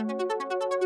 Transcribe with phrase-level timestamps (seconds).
[0.00, 0.79] Hello,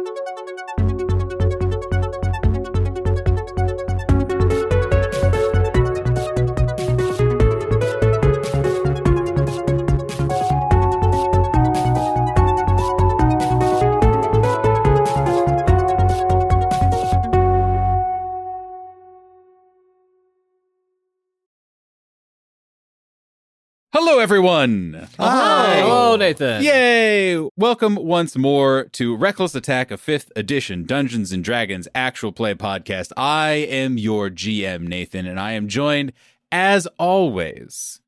[24.25, 25.06] everyone.
[25.19, 25.80] Hi.
[25.80, 26.65] Hello, Nathan.
[26.65, 27.47] Yay!
[27.59, 33.12] Welcome once more to Reckless Attack, a fifth edition Dungeons and Dragons actual play podcast.
[33.18, 36.15] I am your GM, Nathan, and I am joined,
[36.51, 38.01] as always,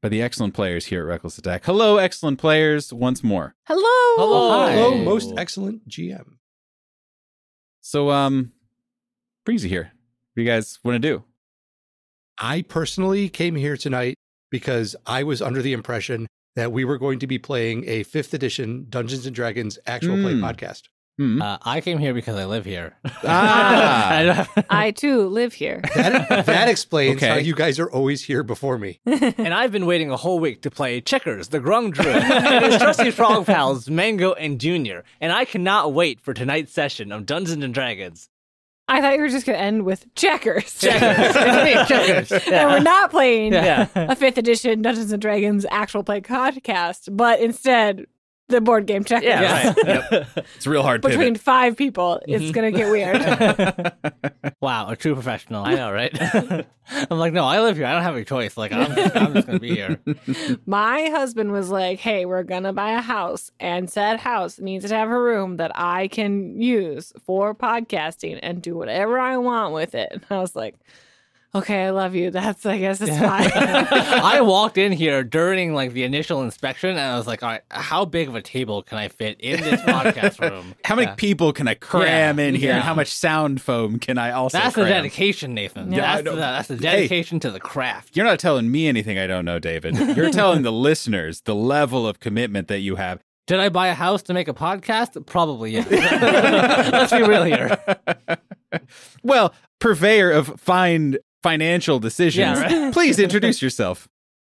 [0.00, 1.64] by the excellent players here at Reckless Attack.
[1.64, 3.56] Hello, excellent players, once more.
[3.64, 3.80] Hello.
[3.82, 4.50] Hello.
[4.52, 4.72] Hi.
[4.72, 6.34] Hello, most excellent GM.
[7.80, 8.52] So, um,
[9.44, 9.90] brings you here.
[10.34, 11.24] What do you guys want to do?
[12.38, 14.16] I personally came here tonight
[14.50, 18.32] because I was under the impression that we were going to be playing a fifth
[18.34, 20.44] edition Dungeons and Dragons actual play Hmm.
[20.44, 20.82] podcast.
[21.18, 21.40] Hmm.
[21.40, 22.96] Uh, I came here because I live here.
[23.24, 24.46] Ah.
[24.56, 25.80] I I too live here.
[25.94, 27.28] That, that explains Okay.
[27.28, 29.00] how you guys are always here before me.
[29.06, 32.76] and I've been waiting a whole week to play Checkers, the Grung Druid, and his
[32.80, 35.04] trusty frog pals, Mango and Junior.
[35.20, 38.28] And I cannot wait for tonight's session of Dungeons and Dragons.
[38.88, 40.78] I thought you were just going to end with checkers.
[40.80, 41.34] Checkers.
[41.36, 42.30] It's me, Checkers.
[42.52, 43.88] And we're not playing Yeah.
[43.94, 48.06] a fifth edition Dungeons and Dragons actual play podcast, but instead
[48.48, 49.28] the board game checkers.
[49.28, 50.26] Yeah, right.
[50.56, 51.40] It's a real hard Between pivot.
[51.40, 53.92] five people, it's going to get weird.
[54.60, 55.64] Wow, a true professional.
[55.64, 56.10] I know, right?
[57.10, 57.84] I'm like, no, I live here.
[57.86, 58.56] I don't have a choice.
[58.56, 60.00] Like, I'm, I'm just going to be here.
[60.64, 64.88] My husband was like, hey, we're going to buy a house, and said house needs
[64.88, 69.74] to have a room that I can use for podcasting and do whatever I want
[69.74, 70.08] with it.
[70.12, 70.74] And I was like,
[71.58, 72.30] okay, I love you.
[72.30, 73.50] That's, I guess it's fine.
[73.54, 77.62] I walked in here during like the initial inspection, and I was like, "All right,
[77.70, 80.74] how big of a table can I fit in this podcast room?
[80.84, 81.14] How many Yeah.
[81.14, 82.68] people can I cram Yeah, in here?
[82.70, 82.74] yeah.
[82.76, 84.92] And how much sound foam can I also That's the cram?
[84.92, 85.92] dedication, Nathan.
[85.92, 86.00] Yeah.
[86.00, 86.30] that's, I know.
[86.34, 88.16] the, that's the dedication to the craft.
[88.16, 89.96] You're not telling me anything I don't know, David.
[90.16, 93.20] You're telling the listeners the level of commitment that you have.
[93.46, 95.24] Did I buy a house to make a podcast?
[95.24, 95.88] Probably yes.
[95.88, 97.78] Let's be real here.
[99.22, 102.60] Well, purveyor of fine financial decisions.
[102.60, 102.92] Yeah, right.
[102.92, 104.08] Please introduce yourself.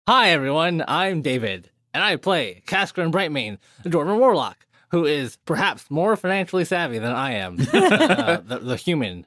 [0.09, 0.83] Hi, everyone.
[0.89, 6.65] I'm David, and I play Kaskrin Brightmane, the Dwarven Warlock, who is perhaps more financially
[6.65, 9.27] savvy than I am, uh, the, the human.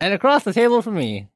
[0.00, 1.28] And across the table from me,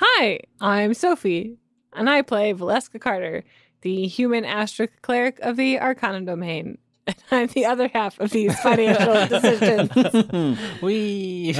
[0.00, 1.58] Hi, I'm Sophie,
[1.92, 3.42] and I play Valeska Carter,
[3.80, 6.78] the human astric cleric of the Arcanum domain.
[7.08, 10.58] And I'm the other half of these financial decisions.
[10.82, 11.56] we.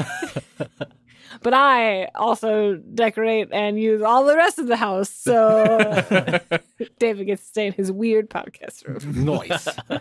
[1.43, 5.79] But I also decorate and use all the rest of the house, so
[6.99, 9.25] David gets to stay in his weird podcast room.
[9.25, 9.69] Noise.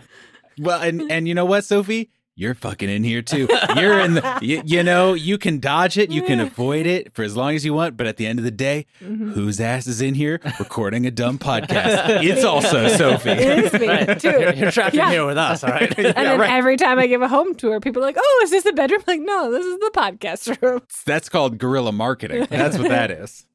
[0.60, 2.10] Well, and and you know what, Sophie?
[2.40, 3.48] You're fucking in here too.
[3.74, 7.24] You're in the, you, you know, you can dodge it, you can avoid it for
[7.24, 9.32] as long as you want, but at the end of the day, Mhm.
[9.32, 12.22] whose ass is in here recording a dumb podcast?
[12.22, 13.30] It's also Sophie.
[13.30, 14.20] It is me, Right.
[14.20, 14.30] too.
[14.30, 15.06] You're, you're trapped Yeah.
[15.06, 15.92] in here with us, all right?
[15.98, 18.64] And then every time I give a home tour, people are like, "Oh, is this
[18.66, 20.82] a bedroom?" I'm like, no, this is the podcast room.
[21.06, 22.46] That's called guerrilla marketing.
[22.48, 23.46] That's what that is.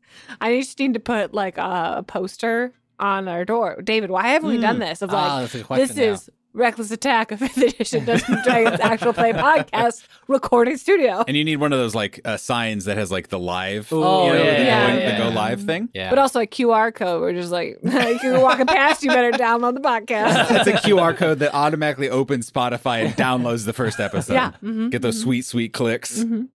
[0.41, 3.81] I just need to put like a, a poster on our door.
[3.81, 5.01] David, why haven't we done this?
[5.01, 6.03] Of like, Ah, that's a this now.
[6.03, 11.23] is Reckless Attack, a fifth edition Dungeons and Dragons actual play podcast recording studio.
[11.27, 14.27] And you need one of those like uh, signs that has like the live, Oh,
[14.27, 15.11] you know, yeah, the, yeah, going- yeah.
[15.17, 15.89] the go live thing.
[15.93, 16.09] Yeah.
[16.11, 17.21] But also a QR code.
[17.21, 20.33] We're just like, if you're walking past, you better download the podcast.
[20.49, 24.33] That's a QR code that automatically opens Spotify and downloads the first episode.
[24.33, 24.51] Yeah.
[24.63, 26.19] mhm, Get those mhm, sweet, sweet clicks.
[26.19, 26.49] mhm.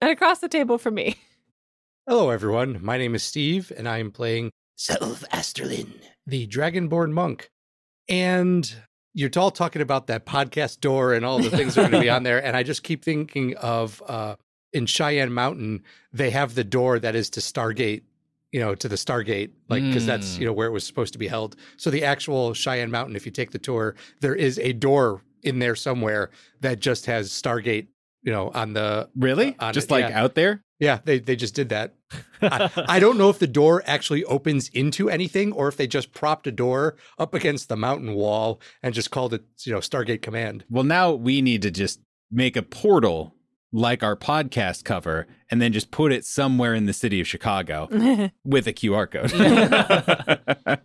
[0.00, 1.16] And across the table from me.
[2.08, 2.78] Hello, everyone.
[2.82, 5.92] My name is Steve, and I am playing Selv Asterlin,
[6.26, 7.50] the Dragonborn monk.
[8.08, 8.74] And
[9.14, 12.06] you're all talking about that podcast door and all the things that are going to
[12.06, 12.42] be on there.
[12.44, 14.36] And I just keep thinking of uh,
[14.72, 15.82] in Cheyenne Mountain,
[16.12, 18.02] they have the door that is to Stargate,
[18.52, 20.40] you know, to the Stargate, like, because that's, Mm.
[20.40, 21.56] you know, where it was supposed to be held.
[21.76, 25.58] So the actual Cheyenne Mountain, if you take the tour, there is a door in
[25.58, 26.30] there somewhere
[26.60, 27.88] that just has Stargate,
[28.22, 29.56] you know, on the Really?
[29.58, 30.22] Uh, on Just it, like yeah.
[30.22, 30.62] out there?
[30.80, 31.94] Yeah, they they just did that.
[32.40, 36.12] I, I don't know if the door actually opens into anything or if they just
[36.12, 40.22] propped a door up against the mountain wall and just called it, you know, Stargate
[40.22, 40.64] Command.
[40.70, 42.00] Well, now we need to just
[42.30, 43.34] make a portal
[43.72, 47.86] like our podcast cover and then just put it somewhere in the city of Chicago
[48.44, 49.30] with a QR code.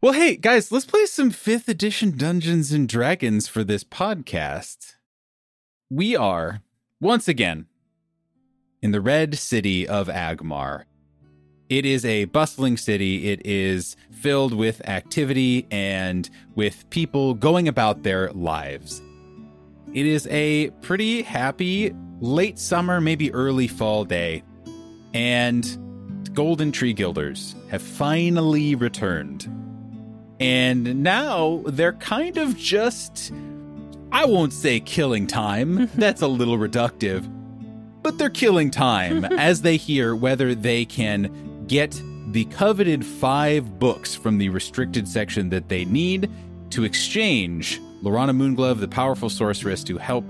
[0.00, 4.94] well, hey, guys, let's play some 5th edition Dungeons and Dragons for this podcast.
[5.90, 6.62] We are,
[7.00, 7.66] once again,
[8.82, 10.84] in the red city of Agmar.
[11.68, 13.30] It is a bustling city.
[13.30, 19.00] It is filled with activity and with people going about their lives.
[19.94, 24.42] It is a pretty happy late summer, maybe early fall day,
[25.14, 25.78] and
[26.34, 29.48] Golden Tree Guilders have finally returned.
[30.40, 33.32] And now they're kind of just,
[34.10, 37.28] I won't say killing time, that's a little reductive,
[38.02, 42.00] but they're killing time as they hear whether they can get
[42.32, 46.30] the coveted five books from the restricted section that they need
[46.70, 50.24] to exchange Lorana Moonglove, the powerful sorceress, to help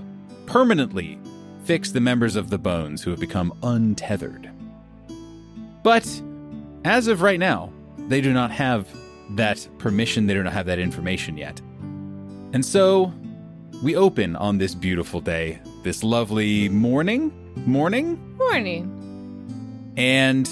[0.45, 1.17] permanently
[1.63, 4.51] fix the members of the Bones who have become untethered.
[5.81, 6.21] But
[6.85, 8.87] as of right now, they do not have
[9.31, 11.61] that permission, they do not have that information yet.
[12.53, 13.13] And so
[13.81, 17.31] we open on this beautiful day, this lovely morning,
[17.65, 19.93] morning, Morning.
[19.97, 20.47] and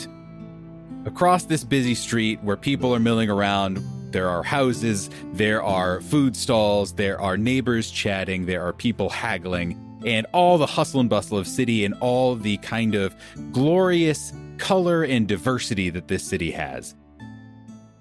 [1.05, 6.35] across this busy street where people are milling around, there are houses, there are food
[6.35, 11.37] stalls, there are neighbors chatting, there are people haggling, and all the hustle and bustle
[11.37, 13.15] of city and all the kind of
[13.51, 16.95] glorious color and diversity that this city has.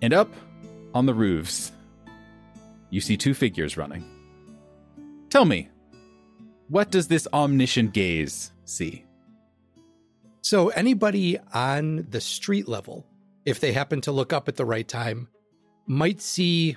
[0.03, 0.33] And up
[0.95, 1.73] on the roofs,
[2.91, 4.05] you see two figures running.
[5.31, 5.69] Tell me,
[6.69, 9.05] what does this omniscient gaze see?
[10.43, 13.07] So, anybody on the street level,
[13.45, 15.29] if they happen to look up at the right time,
[15.87, 16.77] might see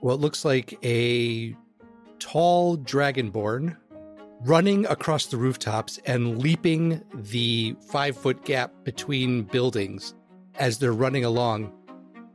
[0.00, 1.54] what looks like a
[2.18, 3.76] tall dragonborn
[4.40, 10.14] running across the rooftops and leaping the five foot gap between buildings
[10.56, 11.72] as they're running along.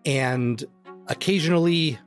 [0.06, 0.63] And
[1.07, 2.00] occasionally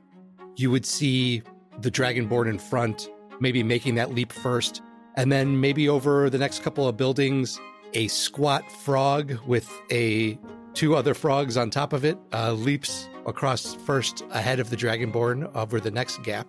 [0.55, 1.41] you would see
[1.79, 3.09] the dragonborn in front,
[3.39, 4.81] maybe making that leap first.
[5.15, 7.59] And then maybe over the next couple of buildings,
[7.93, 10.37] a squat frog with a
[10.73, 15.53] two other frogs on top of it uh, leaps across first ahead of the dragonborn
[15.55, 16.47] over the next gap.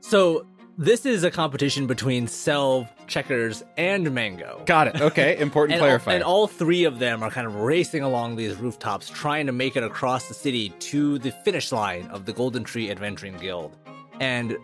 [0.00, 0.46] So
[0.76, 4.62] this is a competition between Selv, Checkers, and Mango.
[4.66, 5.00] Got it.
[5.00, 8.56] Okay, important and, all, and all three of them are kind of racing along these
[8.56, 12.64] rooftops, trying to make it across the city to the finish line of the Golden
[12.64, 13.76] Tree Adventuring Guild.
[14.20, 14.56] And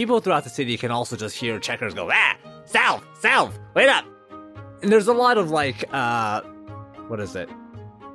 [0.00, 4.06] people throughout the city can also just hear Checkers go, ah, Selv, Selv, wait up.
[4.82, 6.40] And there's a lot of like, uh,
[7.08, 7.50] what is it?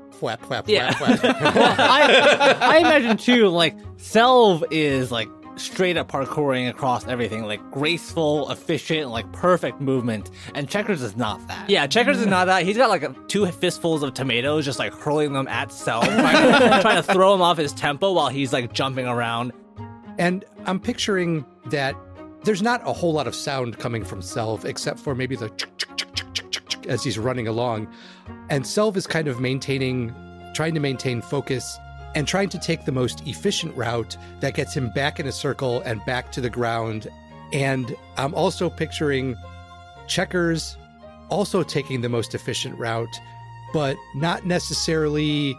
[0.09, 0.93] Flap, flap, Yeah.
[0.93, 1.41] flap, flap.
[1.55, 7.61] well, I, I imagine too, like, Selv is like straight up parkouring across everything, like
[7.69, 10.31] graceful, efficient, like perfect movement.
[10.55, 11.69] And Checkers is not that.
[11.69, 12.63] Yeah, Checkers is not that.
[12.63, 16.81] He's got like a, two fistfuls of tomatoes, just like hurling them at Selv, trying,
[16.81, 19.53] trying to throw him off his tempo while he's like jumping around.
[20.17, 21.95] And I'm picturing that
[22.43, 25.51] there's not a whole lot of sound coming from Selv except for maybe the
[26.87, 27.87] as he's running along.
[28.49, 30.13] And Selv is kind of maintaining,
[30.53, 31.77] trying to maintain focus
[32.15, 35.81] and trying to take the most efficient route that gets him back in a circle
[35.81, 37.07] and back to the ground.
[37.51, 39.35] And I'm also picturing
[40.07, 40.77] Checkers
[41.29, 43.19] also taking the most efficient route,
[43.73, 45.57] but not necessarily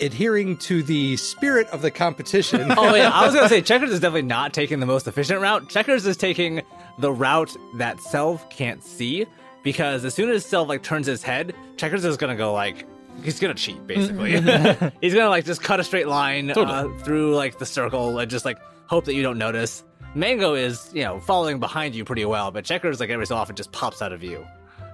[0.00, 2.70] adhering to the spirit of the competition.
[2.76, 5.68] Oh yeah, I was gonna say Checkers is definitely not taking the most efficient route.
[5.68, 6.62] Checkers is taking
[6.98, 9.26] the route that Selv can't see
[9.62, 12.84] because as soon as Selv like turns his head, Checkers is gonna go like
[13.22, 14.32] he's gonna cheat basically.
[15.00, 18.44] he's gonna like just cut a straight line uh, through like the circle and just
[18.44, 19.82] like hope that you don't notice.
[20.14, 23.56] Mango is you know following behind you pretty well, but Checkers like every so often
[23.56, 24.46] just pops out of view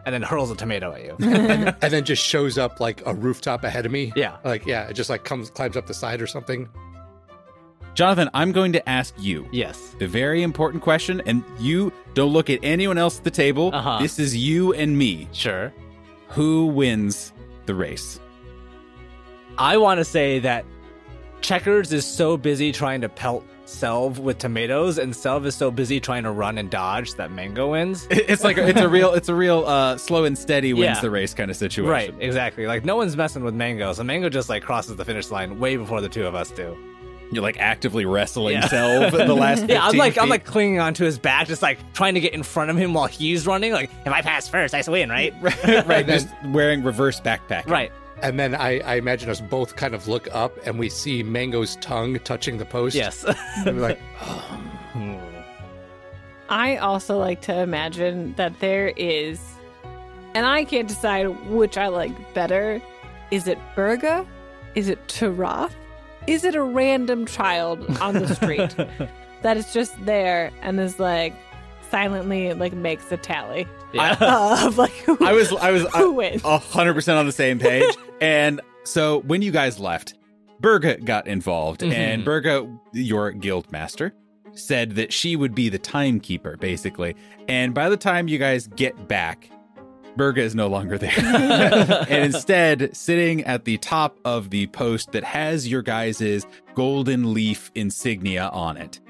[0.04, 1.16] and then hurls a tomato at you.
[1.20, 4.12] and then just shows up like a rooftop ahead of me.
[4.16, 4.36] Yeah.
[4.44, 6.68] Like, yeah, it just like comes, climbs up the side or something.
[7.94, 9.94] Jonathan, I'm going to ask you yes.
[9.98, 13.70] the very important question, and you don't look at anyone else at the table.
[13.72, 13.98] Uh-huh.
[14.00, 15.28] This is you and me.
[15.32, 15.72] Sure.
[16.28, 17.34] Who wins
[17.66, 18.18] the race?
[19.58, 20.64] I want to say that
[21.42, 25.98] Checkers is so busy trying to pelt Selv with tomatoes, and Selv is so busy
[26.00, 28.06] trying to run and dodge that Mango wins.
[28.10, 31.00] It's like it's a real it's a real uh, slow and steady wins Yeah.
[31.00, 31.90] the race kind of situation.
[31.90, 32.66] Right, exactly.
[32.66, 35.76] Like no one's messing with Mango, so Mango just like crosses the finish line way
[35.76, 36.76] before the two of us do.
[37.32, 38.68] You're like actively wrestling Yeah.
[38.68, 39.64] Selv in the last.
[39.68, 42.42] Yeah, I'm like I'm like clinging onto his back, just like trying to get in
[42.42, 43.72] front of him while he's running.
[43.72, 45.32] Like if I pass first, I win, right?
[45.86, 47.66] right, just wearing reverse backpack.
[47.68, 47.90] right.
[48.22, 51.76] And then I, I imagine us both kind of look up and we see Mango's
[51.76, 52.94] tongue touching the post.
[52.94, 53.24] Yes.
[53.66, 54.60] And we're like, oh,
[54.92, 55.16] hmm.
[56.48, 59.40] I also like to imagine that there is,
[60.34, 62.80] and I can't decide which I like better.
[63.30, 64.26] Is it Berga?
[64.74, 65.72] Is it Taroth?
[66.26, 68.76] Is it a random child on the street
[69.42, 71.34] that is just there and is like
[71.90, 74.16] silently like makes a tally Yeah.
[74.66, 75.84] of like who, I was I was
[76.44, 77.94] a hundred percent on the same page.
[78.22, 80.14] And so when you guys left,
[80.60, 81.92] Berga got involved, Mhm.
[81.92, 84.14] and Berga, your guild master,
[84.54, 87.14] said that she would be the timekeeper, basically.
[87.48, 89.48] And by the time you guys get back,
[90.16, 91.10] Berga is no longer there.
[92.08, 97.70] and instead, sitting at the top of the post that has your guys' golden leaf
[97.74, 99.00] insignia on it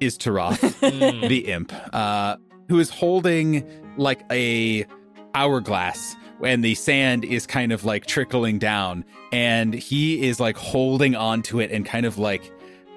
[0.00, 0.60] is Taroth,
[1.28, 2.36] the imp, uh,
[2.68, 3.64] who is holding
[3.96, 4.86] like a
[5.34, 11.14] hourglass and the sand is kind of like trickling down and he is like holding
[11.14, 12.52] onto it and kind of like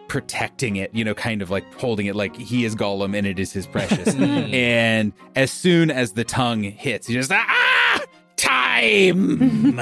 [0.07, 3.39] protecting it, you know, kind of like holding it like he is Gollum and it
[3.39, 4.13] is his precious.
[4.15, 8.01] and as soon as the tongue hits, he just ah
[8.35, 9.77] time.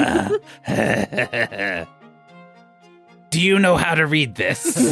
[3.30, 4.76] Do you know how to read this?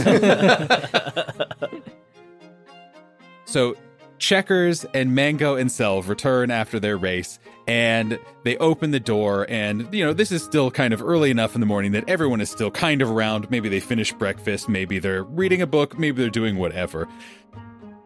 [3.45, 3.75] so
[4.19, 9.93] Checkers and Mango and Selv return after their race and they open the door and
[9.93, 12.49] you know this is still kind of early enough in the morning that everyone is
[12.49, 13.49] still kind of around.
[13.49, 17.07] Maybe they finished breakfast maybe they're reading a book maybe they're doing whatever.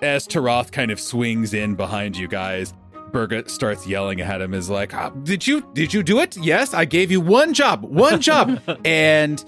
[0.01, 2.73] As Taroth kind of swings in behind you guys
[3.11, 6.37] Berga starts yelling at him is like "Ah, did you did you do it?
[6.37, 8.61] Yes I gave you one job one job.
[8.85, 9.43] And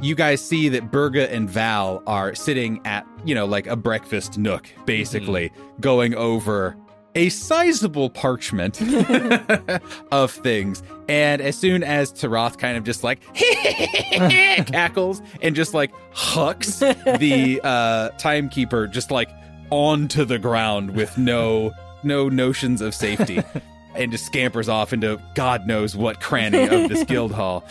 [0.00, 4.38] you guys see that Berga and Val are sitting at, you know, like a breakfast
[4.38, 6.76] nook, basically, going over
[7.14, 8.80] a sizable parchment
[10.12, 10.82] of things.
[11.08, 13.20] And as soon as Taroth kind of just like
[14.66, 19.28] cackles and just like hucks the uh, timekeeper just like
[19.70, 23.42] onto the ground with no no notions of safety
[23.94, 27.64] and just scampers off into God knows what cranny of this guild hall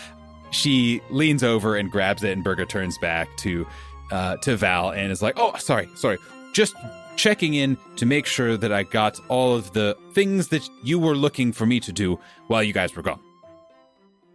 [0.50, 3.66] she leans over and grabs it, and Berga turns back to
[4.10, 6.18] uh, to Val and is like, "Oh, sorry, sorry,
[6.52, 6.74] just
[7.16, 11.14] checking in to make sure that I got all of the things that you were
[11.14, 13.20] looking for me to do while you guys were gone."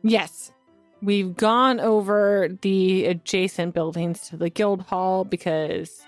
[0.04, 0.52] Yes.
[1.02, 6.04] We've gone over the adjacent buildings to the guild hall because,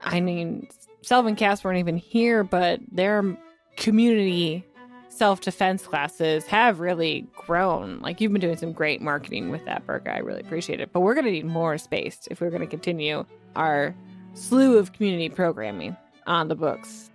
[0.00, 0.68] I mean,
[1.02, 3.36] Selv and Cass weren't even here, but their
[3.76, 4.64] community
[5.12, 8.00] self defense classes have really grown.
[8.00, 10.14] Like, you've been doing some great marketing with that, Berga.
[10.14, 10.92] I really appreciate it.
[10.92, 13.94] But we're going to need more space if we're going to continue our
[14.34, 17.10] slew of community programming on the books.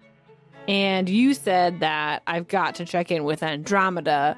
[0.68, 4.38] And you said that I've got to check in with Andromeda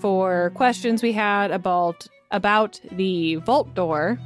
[0.00, 4.18] for questions we had about about the vault door.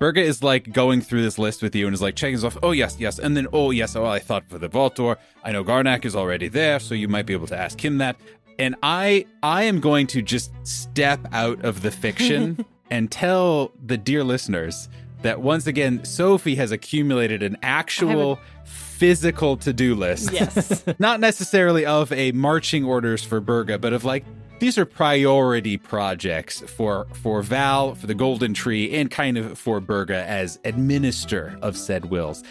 [0.00, 2.56] Berga is like going through this list with you and is like checking off.
[2.62, 3.94] Oh yes, yes, and then oh yes.
[3.94, 5.18] Oh, I thought for the vault door.
[5.44, 8.16] I know Garnak is already there, so you might be able to ask him that.
[8.58, 13.98] And I, I am going to just step out of the fiction and tell the
[13.98, 14.88] dear listeners
[15.20, 20.32] that once again, Sophie has accumulated an actual physical to-do list.
[20.32, 20.82] Yes.
[20.98, 24.24] Not necessarily of a marching orders for Berga, but of like
[24.60, 29.80] these are priority projects for for Val, for the Golden Tree, and kind of for
[29.80, 32.44] Berga as administer of said wills.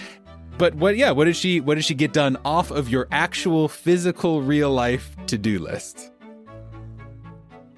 [0.58, 3.70] But what yeah, what did she what did she get done off of your actual
[3.70, 6.12] physical real life to-do list?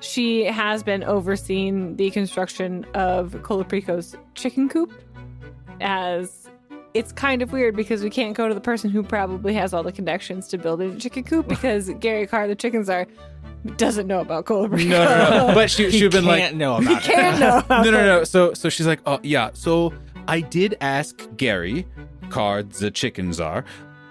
[0.01, 4.91] she has been overseeing the construction of Colaprico's chicken coop
[5.79, 6.49] as
[6.93, 9.83] it's kind of weird because we can't go to the person who probably has all
[9.83, 13.07] the connections to building a chicken coop because Gary Carr, the chickens are,
[13.77, 14.89] doesn't know about Colaprico.
[14.89, 15.53] No, no, no.
[15.53, 17.03] But she she'd been like can't know about it.
[17.03, 18.23] Can't know about no, no, no.
[18.23, 19.51] So, so she's like, oh yeah.
[19.53, 19.93] So
[20.27, 21.85] I did ask Gary,
[22.29, 23.63] Card the chicken czar,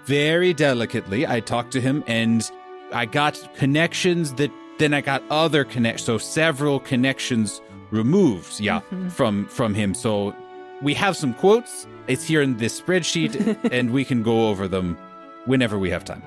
[0.05, 1.27] very delicately.
[1.27, 2.49] I talked to him, and
[2.93, 5.99] I got connections that then I got other connect.
[5.99, 9.09] So several connections removed, yeah, mm-hmm.
[9.09, 9.93] from from him.
[9.93, 10.33] So
[10.81, 11.87] we have some quotes.
[12.07, 14.97] It's here in this spreadsheet, and we can go over them
[15.45, 16.23] whenever we have time.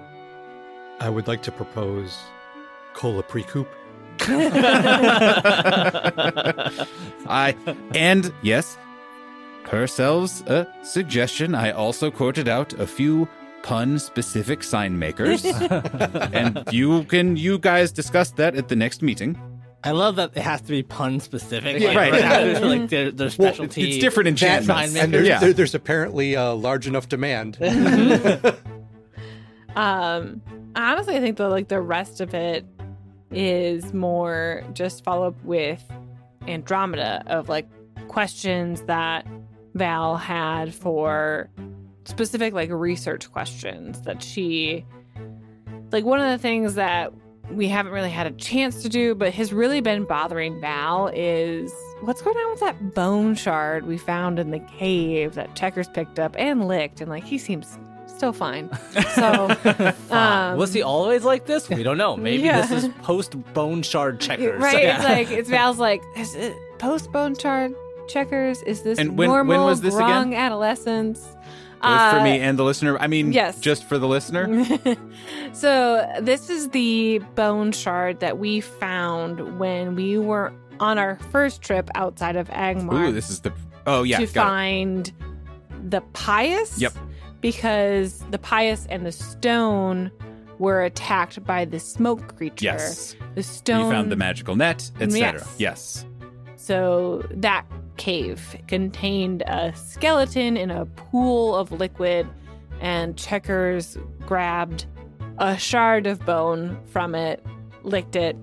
[1.01, 2.17] I would like to propose
[2.95, 3.67] Cola Precoop.
[7.27, 7.55] I
[7.95, 8.79] and yes,
[9.65, 13.29] per Selv's uh, suggestion, I also quoted out a few
[13.63, 19.37] pun-specific sign makers, and you can you guys discuss that at the next meeting.
[19.83, 21.83] I love that it has to be pun specific.
[21.83, 22.13] Like, right.
[22.13, 23.91] There's like their, their Well, it's, specialty.
[23.91, 24.93] it's different enchantments.
[24.93, 25.41] sign And there's, Yeah.
[25.41, 27.59] there- there's apparently a large enough demand.
[29.77, 30.41] Um,
[30.77, 32.65] honestly, I think the like the rest of it
[33.35, 35.83] is more just follow up with
[36.47, 37.69] Andromeda of like
[38.09, 39.27] questions that
[39.75, 41.51] Val had for
[42.05, 44.85] specific like research questions that she
[45.91, 47.13] like one of the things that
[47.51, 51.73] we haven't really had a chance to do but has really been bothering Val is
[52.03, 56.19] what's going on with that bone shard we found in the cave that Checkers picked
[56.19, 57.79] up and licked and like he seems
[58.25, 58.71] still fine.
[59.15, 59.49] So
[60.11, 61.69] um, Was he always like this?
[61.69, 62.17] We don't know.
[62.17, 62.67] Maybe Yeah.
[62.67, 64.61] this is post bone shard checkers.
[64.61, 64.83] Right?
[64.83, 64.97] Yeah.
[64.97, 67.75] It's like it's Val's like is it post bone shard
[68.09, 68.63] checkers?
[68.63, 70.33] Is this And when- when was this again?
[70.33, 71.21] grung adolescence?
[71.83, 72.97] both for Uh, me and the listener.
[72.99, 73.61] I mean, yes.
[73.61, 74.49] just for the listener.
[75.53, 80.51] so this is the bone shard that we found when we were
[80.81, 83.53] on our first trip outside of Agmar Ooh, this is the.
[83.87, 84.49] Oh yeah, to got it.
[84.49, 85.13] find
[85.91, 86.81] the pious.
[86.81, 86.95] Yep.
[87.45, 90.11] Because the pious and the stone
[90.59, 92.65] were attacked by the smoke creature.
[92.65, 95.41] Yes, The stone you found the magical net, etc.
[95.41, 95.55] Yes.
[95.59, 96.07] Yes.
[96.57, 97.67] So that
[97.99, 102.27] cave contained a skeleton in a pool of liquid,
[102.81, 104.87] and Checkers grabbed
[105.37, 107.45] a shard of bone from it,
[107.83, 108.39] licked it,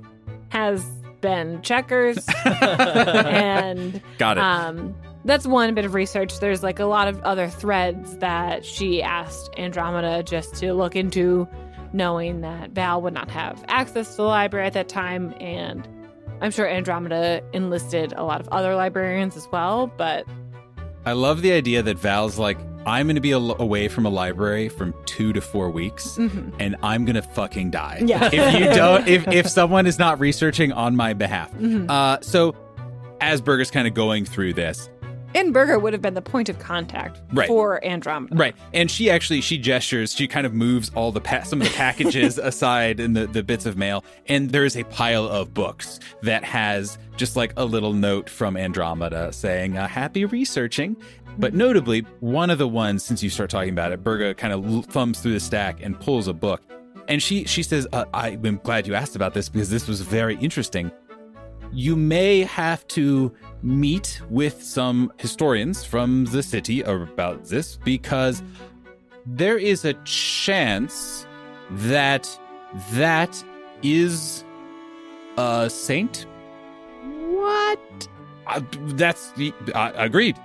[0.49, 0.85] has
[1.21, 4.43] been Checkers, and got it.
[4.43, 4.93] um,
[5.25, 6.39] that's one bit of research.
[6.39, 11.47] There's like a lot of other threads that she asked Andromeda just to look into,
[11.93, 15.33] knowing that Val would not have access to the library at that time.
[15.39, 15.87] And
[16.41, 19.87] I'm sure Andromeda enlisted a lot of other librarians as well.
[19.87, 20.25] But
[21.05, 24.67] I love the idea that Val's like, I'm going to be away from a library
[24.69, 26.51] from two to four weeks, mhm.
[26.59, 28.01] and I'm going to fucking die.
[28.03, 28.27] Yeah.
[28.33, 31.51] if you don't, if if someone is not researching on my behalf.
[31.53, 31.87] Mhm.
[31.89, 32.55] Uh, so
[33.19, 34.89] as Berga's kind of going through this,
[35.35, 37.47] and Berga would have been the point of contact Right.
[37.47, 38.35] for Andromeda.
[38.35, 38.55] Right.
[38.73, 41.73] And she actually she gestures, she kind of moves all the pa- some of the
[41.73, 46.43] packages aside and the, the bits of mail, and there's a pile of books that
[46.43, 50.95] has just like a little note from Andromeda saying, uh, happy researching.
[51.37, 54.85] But notably, one of the ones, since you start talking about it, Berga kind of
[54.87, 56.61] thumbs through the stack and pulls a book.
[57.07, 60.35] And she she says, uh, I'm glad you asked about this because this was very
[60.37, 60.91] interesting.
[61.73, 63.31] You may have to
[63.63, 68.43] meet with some historians from the city about this because
[69.25, 71.25] there is a chance
[71.69, 72.27] that
[72.93, 73.43] that
[73.83, 74.43] is
[75.37, 76.25] a saint.
[77.03, 78.07] What?
[78.47, 78.61] Uh,
[78.95, 80.37] that's the uh, agreed.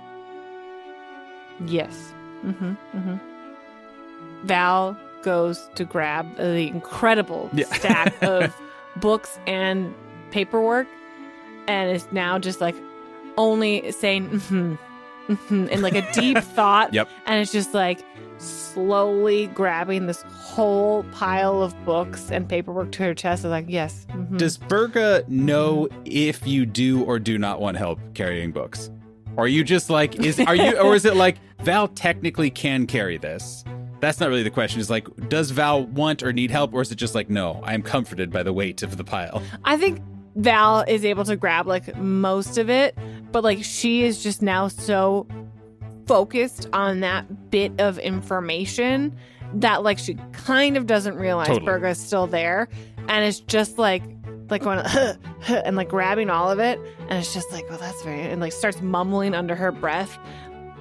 [1.65, 2.13] Yes.
[2.45, 2.73] Mm-hmm.
[2.97, 4.47] Mm-hmm.
[4.47, 7.65] Val goes to grab the incredible Yeah.
[7.73, 8.55] stack of
[8.97, 9.93] books and
[10.31, 10.87] paperwork,
[11.67, 12.75] and is now just like
[13.37, 14.75] only saying mm-hmm,
[15.33, 16.93] mm-hmm, in like a deep thought.
[16.93, 17.09] Yep.
[17.25, 18.03] And it's just like
[18.39, 23.45] slowly grabbing this whole pile of books and paperwork to her chest.
[23.45, 24.05] Is like, yes.
[24.09, 24.37] mhm.
[24.37, 28.89] Does Berga know if you do or do not want help carrying books?
[29.35, 32.87] Or are you just like is are you or is it like Val technically can
[32.87, 33.63] carry this?
[33.99, 34.79] That's not really the question.
[34.79, 37.73] Is like, does Val want or need help, or is it just like, no, I
[37.73, 39.41] am comforted by the weight of the pile?
[39.65, 40.01] I think
[40.37, 42.97] Val is able to grab like most of it,
[43.31, 45.27] but like she is just now so
[46.05, 49.15] focused on that bit of information
[49.55, 51.65] that like she kind of doesn't realize Totally.
[51.65, 52.69] Berga's still there,
[53.09, 54.03] and it's just like
[54.49, 54.79] like going
[55.47, 58.51] and like grabbing all of it, and it's just like oh that's very and like
[58.51, 60.17] starts mumbling under her breath,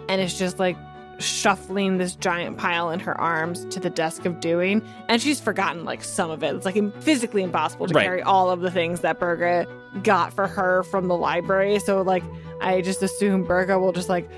[0.08, 0.76] and it's just like
[1.18, 5.84] shuffling this giant pile in her arms to the desk of doing and she's forgotten
[5.84, 8.04] like some of it it's like physically impossible to Right.
[8.04, 9.66] carry all of the things that Berga
[10.02, 12.22] got for her from the library so like
[12.60, 14.28] i just assume Berga will just like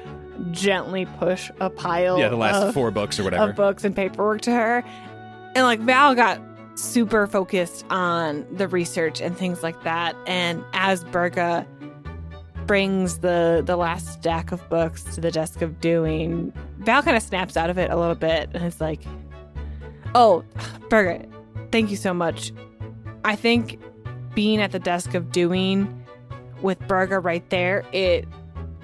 [0.53, 3.51] gently push a pile Yeah, the last of, four books or whatever.
[3.51, 4.85] of books and paperwork to her
[5.57, 6.41] and like val got
[6.77, 11.67] super focused on the research and things like that and as Berga
[12.69, 16.53] brings the the last stack of books to the desk of doing.
[16.81, 19.03] Val kind of snaps out of it a little bit and it's like
[20.15, 20.45] oh
[20.89, 21.27] Berga,
[21.73, 22.53] thank you so much.
[23.25, 23.81] I think
[24.35, 26.05] being at the desk of doing
[26.63, 28.29] with Berga right there it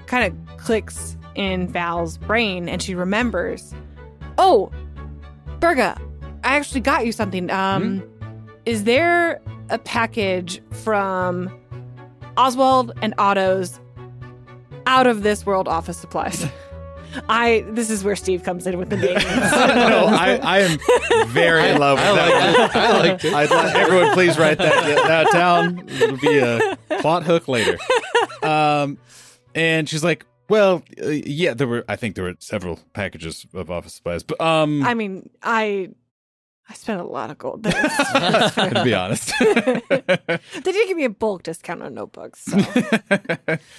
[0.06, 3.74] kind of clicks in val's brain and she remembers
[4.38, 4.72] oh
[5.60, 6.00] Berga,
[6.42, 7.50] i actually got you something.
[7.50, 8.02] Um
[8.64, 11.52] is there a package from
[12.36, 13.80] Oswald and Otto's
[14.86, 16.46] out of this world office supplies.
[17.28, 19.22] I this is where Steve comes in with the names.
[19.24, 20.78] no, I, I am
[21.28, 22.58] very in love with I that.
[22.58, 22.74] liked.
[22.76, 23.34] I liked it.
[23.34, 25.88] I'd like everyone please write that, that down.
[25.88, 27.78] It'll be a plot hook later.
[28.42, 28.98] Um,
[29.54, 31.84] and she's like, "Well, uh, yeah, there were.
[31.88, 35.90] I think there were several packages of office supplies, but um, I mean, I
[36.68, 37.72] I spent a lot of gold there.
[38.72, 39.82] to be honest, they
[40.62, 42.40] did give me a bulk discount on notebooks.
[42.44, 42.58] So.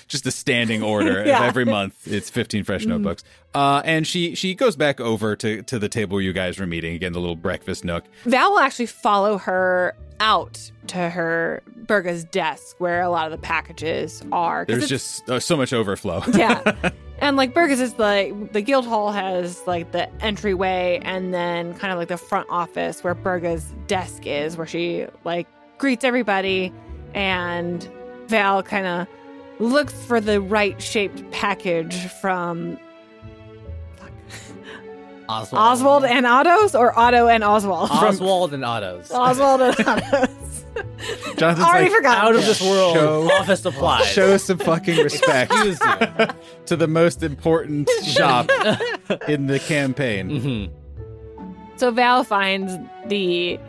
[0.07, 1.43] just a standing order Yeah.
[1.43, 2.07] every month.
[2.07, 3.23] It's fifteen fresh notebooks.
[3.55, 6.93] Uh, and she she goes back over to to the table you guys were meeting
[6.95, 8.03] again, the little breakfast nook.
[8.25, 13.37] Val will actually follow her out to her Berga's desk where a lot of the
[13.45, 14.65] packages are.
[14.65, 16.21] There's just uh, so much overflow.
[16.33, 16.91] yeah.
[17.19, 21.93] And like Berga's is like the guild hall has like the entryway and then kind
[21.93, 25.47] of like the front office where Berga's desk is, where she like
[25.77, 26.73] greets everybody
[27.13, 27.89] and
[28.27, 29.07] Val kind of
[29.59, 32.77] looks for the right shaped package from.
[35.27, 35.59] Oswald.
[35.59, 37.89] Oswald and Otto's or Otto and Oswald?
[37.91, 39.09] Oswald and Otto's.
[39.09, 40.54] Oswald and Otto's.
[41.37, 42.17] Jonathan's Already like, forgot.
[42.17, 42.95] Out of this world.
[42.95, 44.05] Show- Office supplies.
[44.07, 45.51] show some fucking respect
[46.65, 48.49] to the most important shop
[49.27, 50.29] in the campaign.
[50.29, 50.69] Mhm.
[51.77, 52.73] So Val finds
[53.07, 53.59] the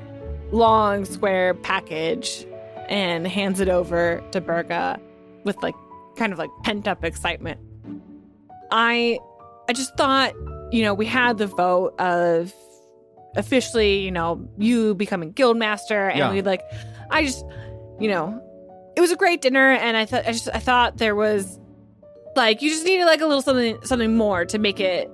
[0.53, 2.47] long square package
[2.89, 5.01] and hands it over to Berga
[5.45, 5.75] with like
[6.17, 7.61] kind of like pent up excitement.
[8.71, 9.19] I
[9.69, 10.33] I just thought,
[10.73, 12.53] you know, we had the vote of
[13.37, 16.33] officially, you know, you becoming guild master and Yeah.
[16.33, 16.63] we like
[17.11, 17.45] I just
[17.99, 18.43] you know,
[18.97, 21.59] it was a great dinner and I thought I just I thought there was
[22.35, 25.11] like you just needed like a little something something more to make it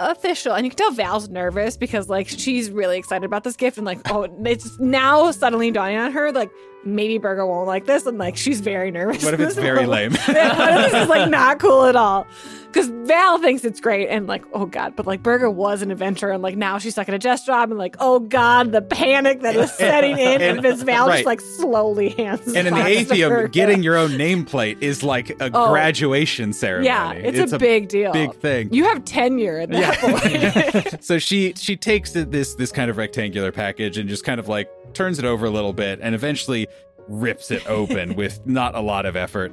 [0.00, 0.52] official.
[0.52, 3.86] And you can tell val's nervous because like she's really excited about this gift and
[3.86, 6.50] like oh it's now suddenly dawning on her like
[6.86, 10.12] maybe Berga won't like this and like she's very nervous What if it's very lame?
[10.28, 12.26] yeah, what if this is like not cool at all
[12.66, 16.32] because val thinks it's great and like oh god but like Berga was an adventurer
[16.32, 19.42] and like now she's stuck in a desk job and like oh god the panic
[19.42, 21.16] that is setting in And- and, Miss val right.
[21.18, 22.56] just like slowly hands it.
[22.56, 25.70] And in the Atheum, getting your own nameplate is like a Oh.
[25.70, 26.86] graduation ceremony.
[26.86, 28.68] yeah it's, a, big deal big thing.
[28.72, 33.52] you have tenure at that point so she she takes this this kind of rectangular
[33.52, 36.66] package and just kind of like turns it over a little bit and eventually
[37.08, 39.52] rips it open with not a lot of effort.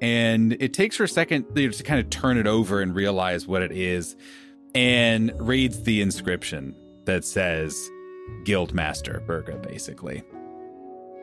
[0.00, 2.94] And it takes her a second you know, to kind of turn it over and
[2.94, 4.16] realize what it is
[4.74, 7.90] and reads the inscription that says
[8.44, 10.22] Guildmaster Berga, basically.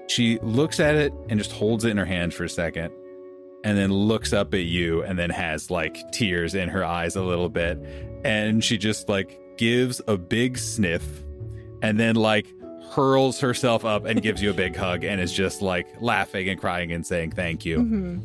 [0.07, 2.91] She looks at it and just holds it in her hand for a second
[3.63, 7.21] and then looks up at you and then has like tears in her eyes a
[7.21, 7.77] little bit
[8.23, 11.23] and she just like gives a big sniff
[11.81, 12.47] and then like
[12.91, 16.59] hurls herself up and gives you a big hug and is just like laughing and
[16.59, 17.79] crying and saying thank you.
[17.79, 18.21] Mhm.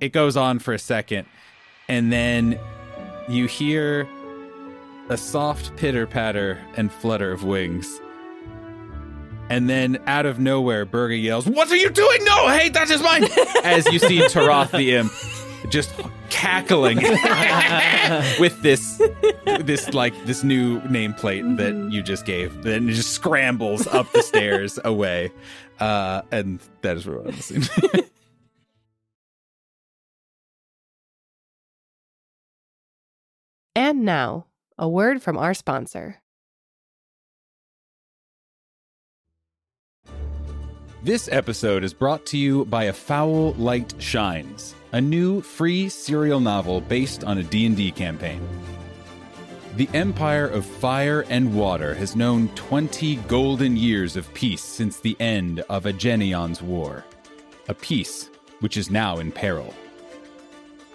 [0.00, 1.26] It goes on for a second
[1.88, 2.58] and then
[3.28, 4.08] you hear
[5.08, 8.00] a soft pitter patter and flutter of wings.
[9.50, 12.24] And then out of nowhere, Berga yells, What are you doing?
[12.24, 13.24] No, hey, that is mine!
[13.64, 15.12] As you see Taroth the imp
[15.72, 15.90] just
[16.28, 16.96] cackling
[18.38, 19.00] with this
[19.64, 22.62] this like this new nameplate that you just gave.
[22.62, 25.32] Then it just scrambles up the stairs away.
[25.80, 27.64] Uh, and that is where listening.
[33.74, 34.46] And now,
[34.78, 36.20] a word from our sponsor.
[41.02, 46.38] This episode is brought to you by A Foul Light Shines, a new free serial
[46.38, 48.46] novel based on a D&D campaign.
[49.76, 55.16] The Empire of Fire and Water has known 20 golden years of peace since the
[55.18, 57.06] end of Agenion's War,
[57.68, 58.28] a peace
[58.60, 59.72] which is now in peril.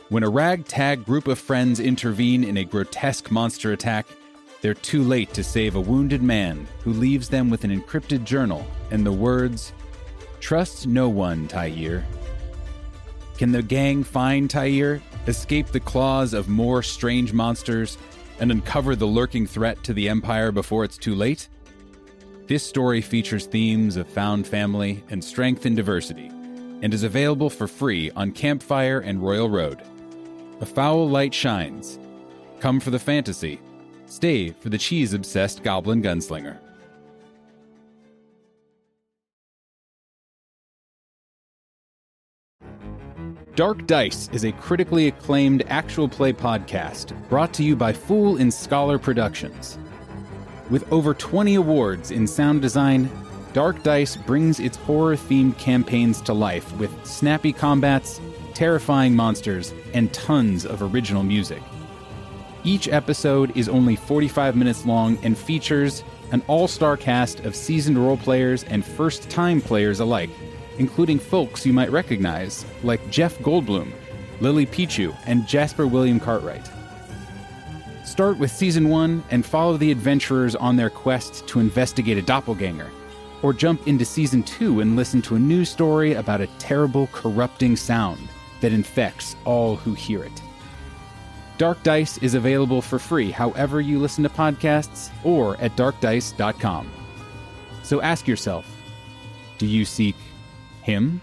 [0.10, 4.06] When a ragtag group of friends intervene in a grotesque monster attack,
[4.62, 8.66] they're too late to save a wounded man who leaves them with an encrypted journal
[8.92, 9.74] and the words,
[10.40, 12.04] Trust no one, Tyir.
[13.38, 17.98] Can the gang find Tyir, escape the claws of more strange monsters,
[18.40, 21.48] and uncover the lurking threat to the Empire before it's too late?
[22.48, 26.28] This story features themes of found family and strength and diversity,
[26.82, 29.84] and is available for free on Campfire and Royal Road.
[30.62, 32.00] A foul light shines.
[32.60, 33.60] Come for the fantasy.
[34.08, 36.58] Stay for the cheese obsessed goblin gunslinger.
[43.58, 48.54] Dark Dice is a critically acclaimed actual play podcast brought to you by Fool and
[48.54, 49.80] Scholar Productions.
[50.70, 53.10] With over 20 awards in sound design,
[53.54, 58.22] Dark Dice brings its horror themed campaigns to life with snappy combats,
[58.54, 61.64] terrifying monsters, and tons of original music.
[62.64, 67.98] Each episode is only 45 minutes long and features an all star cast of seasoned
[67.98, 70.30] role players and first time players alike,
[70.80, 73.92] including folks you might recognize like Jeff Goldblum,
[74.40, 76.70] Lily Pichu, and Jasper William Cartwright.
[78.06, 82.90] Start with season one and follow the adventurers on their quest to investigate a doppelganger,
[83.42, 87.76] or jump into season two and listen to a new story about a terrible, corrupting
[87.76, 88.20] sound
[88.62, 90.42] that infects all who hear it.
[91.58, 96.90] Dark Dice is available for free however you listen to podcasts or at darkdice.com.
[97.84, 98.66] So ask yourself
[99.58, 100.16] do you seek
[100.88, 101.22] him?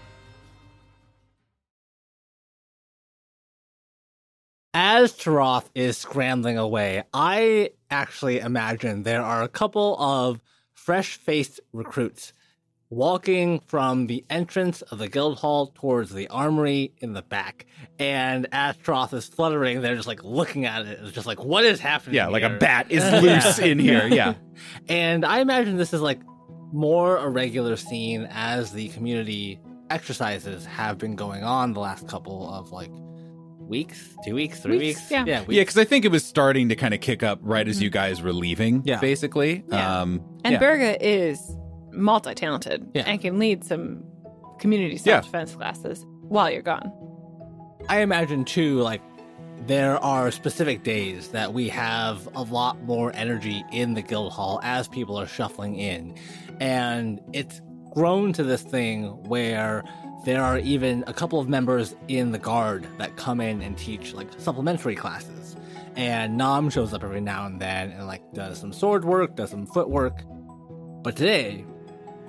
[4.73, 10.39] As Taroth is scrambling away, I actually imagine there are a couple of
[10.73, 12.31] fresh faced recruits
[12.89, 17.65] walking from the entrance of the guild hall towards the armory in the back.
[17.97, 20.99] And as Taroth is fluttering, they're just like looking at it.
[21.01, 22.15] It's just like, what is happening?
[22.15, 24.07] Yeah, like a bat is loose in here.
[24.07, 24.35] Yeah.
[24.87, 26.21] And I imagine this is like
[26.73, 32.49] more a regular scene as the community exercises have been going on the last couple
[32.53, 32.89] of like
[33.59, 35.11] weeks, two weeks, three Weeks, weeks.
[35.11, 35.25] yeah.
[35.25, 37.81] yeah, Yeah, because I think it was starting to kind of kick up right as
[37.81, 38.99] you guys were leaving, Yeah.
[38.99, 39.63] basically.
[39.69, 40.01] Yeah.
[40.01, 40.59] Um, And yeah.
[40.59, 41.39] Berga is
[41.91, 43.03] multi-talented Yeah.
[43.07, 44.03] and can lead some
[44.59, 46.91] community self-defense classes while you're gone.
[47.89, 49.01] I imagine too, like
[49.67, 54.59] there are specific days that we have a lot more energy in the guild hall
[54.63, 56.13] as people are shuffling in,
[56.59, 59.83] and it's grown to this thing where
[60.25, 64.13] there are even a couple of members in the guard that come in and teach
[64.13, 65.55] like supplementary classes.
[65.95, 69.51] And Nam shows up every now and then and like does some sword work, does
[69.51, 70.23] some footwork.
[71.03, 71.63] But today,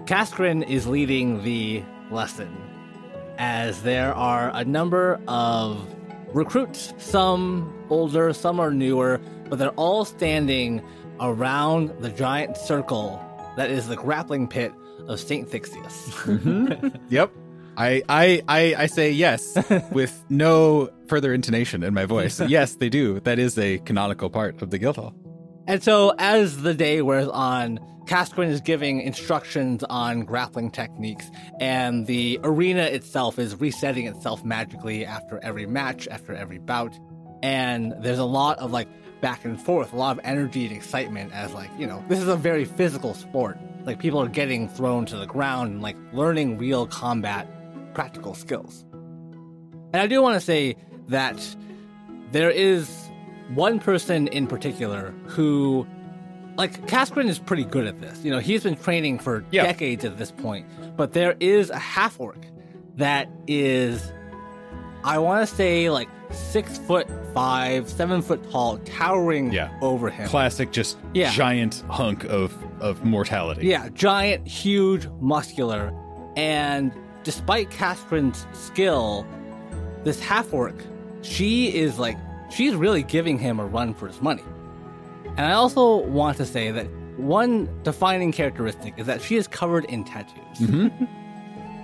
[0.05, 2.55] Kaskrin is leading the lesson
[3.39, 5.95] as there are a number of
[6.33, 10.83] recruits, some older, some are newer, but they're all standing
[11.19, 13.26] around the giant circle
[13.57, 14.73] that is the grappling pit
[15.09, 15.49] of St.
[15.49, 16.11] Thixius.
[16.25, 16.89] Mm-hmm.
[17.09, 17.31] Yep.
[17.79, 19.55] I, I I I say yes
[19.93, 22.41] with no further intonation in my voice.
[22.49, 23.21] yes, they do.
[23.21, 25.13] That is a canonical part of the Guildhall.
[25.67, 32.07] and so, as the day wears on, Kaskrin is giving instructions on grappling techniques, and
[32.07, 36.95] the arena itself is resetting itself magically after every match, after every bout.
[37.43, 38.89] And there's a lot of like
[39.21, 42.29] back and forth, a lot of energy and excitement as like, you know, this is
[42.29, 43.59] a very physical sport.
[43.85, 47.49] Like people are getting thrown to the ground and like learning real combat
[47.95, 48.85] practical skills.
[48.93, 50.77] And I do want to say
[51.09, 51.57] that
[52.33, 53.09] there is
[53.55, 55.87] one person in particular who
[56.57, 58.25] like Kaskrin is pretty good at this.
[58.25, 59.63] You know, he's been training for Yeah.
[59.65, 60.67] decades at this point.
[60.97, 62.45] But there is a half orc
[62.97, 64.13] that is
[65.07, 69.71] I want to say like six foot five, seven foot tall, towering Yeah.
[69.81, 70.29] over him.
[70.29, 71.31] Classic, just Yeah.
[71.31, 73.67] giant hunk of of mortality.
[73.69, 75.95] Yeah, giant, huge, muscular.
[76.37, 76.93] And
[77.25, 79.25] despite Kaskrin's skill,
[80.05, 80.75] this half orc,
[81.23, 82.19] she is like,
[82.51, 84.43] she's really giving him a run for his money.
[85.39, 89.87] And I also want to say that one defining characteristic is that she is covered
[89.87, 90.59] in tattoos.
[90.61, 91.05] Mm-hmm.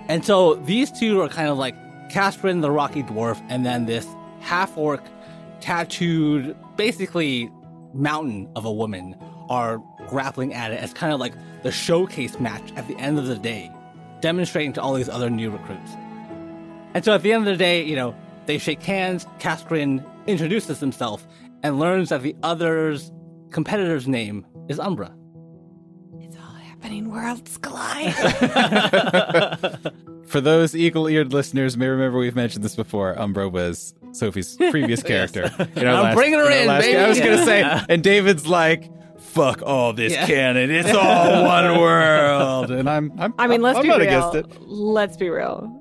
[0.09, 1.75] and so these two are kind of like
[2.13, 4.07] Kaskrin, the rocky dwarf, and then this
[4.39, 5.03] half orc,
[5.61, 7.49] tattooed, basically
[7.91, 9.15] mountain of a woman
[9.49, 13.25] are grappling at it as kind of like the showcase match at the end of
[13.25, 13.71] the day,
[14.21, 15.91] demonstrating to all these other new recruits.
[16.93, 18.13] And so at the end of the day, you know,
[18.45, 21.25] they shake hands, Kaskrin introduces himself
[21.63, 23.11] and learns that the other's
[23.49, 25.15] competitor's name is Umbra.
[26.83, 27.11] It's all happening.
[27.11, 28.13] Worlds collide.
[30.27, 33.17] For those eagle-eared listeners, may remember we've mentioned this before.
[33.19, 35.43] Umbra was Sophie's previous character.
[35.75, 36.97] in our I'm last- bringing her our in, last- baby.
[36.97, 40.25] I was gonna say, and David's like, "Fuck all this Yeah.
[40.25, 40.71] canon.
[40.71, 44.07] It's all one world." And I'm, I'm I mean, let's I'm be not real.
[44.07, 44.61] against it.
[44.61, 45.79] Let's be real.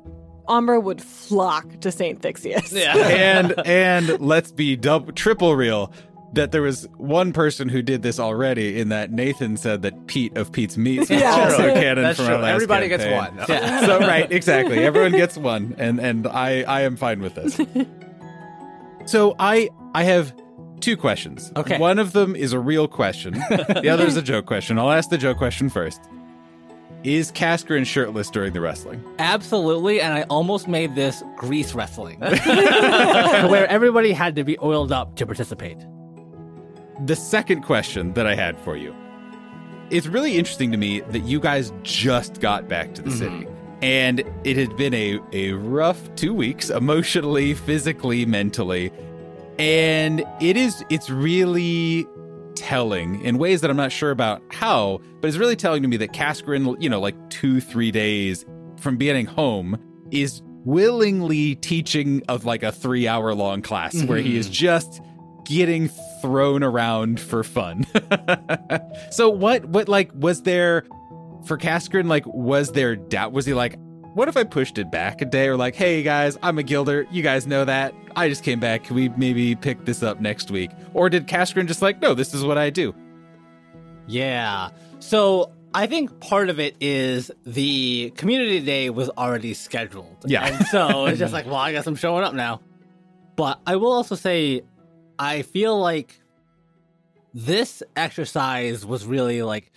[0.49, 2.21] Umbra would flock to St.
[2.21, 2.73] Thixius.
[2.73, 2.97] Yeah.
[2.97, 5.93] and and let's be double triple real
[6.35, 10.37] that there was one person who did this already in that Nathan said that Pete
[10.37, 11.31] of Pete's Meats was Yeah.
[11.45, 11.75] also True.
[11.75, 12.35] canon That's from true.
[12.37, 13.37] our last Everybody gets one.
[13.49, 13.85] Yeah.
[13.87, 14.79] so right, exactly.
[14.79, 17.61] Everyone gets one, and and I I am fine with this.
[19.07, 20.35] so I I have
[20.81, 21.53] two questions.
[21.57, 21.79] Okay.
[21.79, 23.35] One of them is a real question.
[23.35, 24.79] the other is a joke question.
[24.79, 26.01] I'll ask the joke question first.
[27.05, 29.03] Is Kaskrin shirtless during the wrestling?
[29.19, 35.17] Absolutely, and I almost made this grease wrestling, where everybody had to be oiled up
[35.17, 35.79] to participate.
[37.05, 38.95] The second question that I had for you.
[39.91, 43.19] It's really interesting to me that you guys just got back to the mm-hmm.
[43.19, 43.49] city.
[43.83, 48.93] And it had been a, a rough two weeks, emotionally, physically, mentally.
[49.59, 52.07] And it is it's really
[52.55, 55.97] telling in ways that I'm not sure about how, but it's really telling to me
[55.99, 58.47] that Kaskrin, you know, like two, three days
[58.79, 59.79] from getting home,
[60.13, 64.53] is willingly teaching of like a three hour long class where he is mm-hmm.
[64.53, 65.01] just
[65.45, 65.89] getting
[66.23, 67.85] thrown around for fun.
[69.11, 70.85] so what what like was there
[71.45, 73.77] for Kaskrin like was there doubt was he like
[74.15, 77.07] what if I pushed it back a day or like hey guys I'm a Guilder
[77.11, 80.51] you guys know that I just came back can we maybe pick this up next
[80.51, 82.95] week or did Kaskrin just like no this is what I do
[84.07, 84.71] Yeah.
[85.01, 90.17] So I think part of it is the community day was already scheduled.
[90.27, 90.47] Yeah.
[90.47, 92.61] And so it's just like, well, I guess I'm showing up now.
[93.37, 94.63] But I will also say,
[95.19, 96.21] I feel like
[97.35, 99.73] this exercise was really like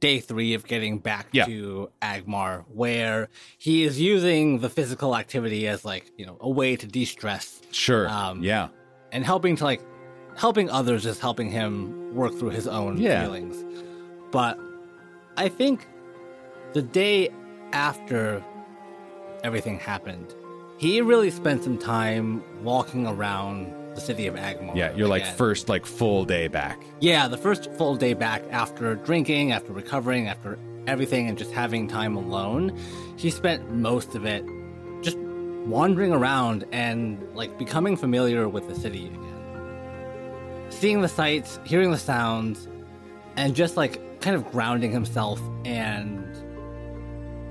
[0.00, 1.44] day three of getting back Yeah.
[1.46, 6.76] to Agmar, where he is using the physical activity as like you know a way
[6.76, 8.08] to de-stress Sure.
[8.08, 8.68] Um, yeah.
[9.12, 9.82] and helping to like
[10.36, 13.22] helping others is helping him work through his own Yeah.
[13.22, 13.64] feelings.
[14.30, 14.58] But
[15.36, 15.86] I think
[16.72, 17.30] the day
[17.72, 18.42] after
[19.42, 20.34] everything happened,
[20.78, 24.74] he really spent some time walking around the city of Agmar.
[24.74, 24.94] Yeah.
[24.94, 25.36] You're like again.
[25.36, 26.82] first like full day back.
[27.00, 31.88] Yeah, the first full day back after drinking, after recovering, after everything, and just having
[31.88, 32.78] time alone,
[33.16, 34.44] he spent most of it
[35.02, 39.20] just wandering around and like becoming familiar with the city again.
[40.70, 42.68] Seeing the sights, hearing the sounds,
[43.36, 46.24] and just like kind of grounding himself and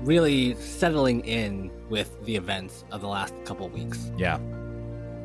[0.06, 4.10] really settling in with the events of the last couple weeks.
[4.18, 4.38] Yeah.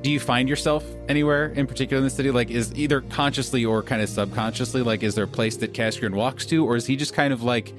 [0.02, 2.32] Do you find yourself anywhere in particular in the city?
[2.32, 6.14] Like, is either consciously or kind of subconsciously, like, is there a place that Kaskrin
[6.14, 7.74] walks to, or is he just kind of like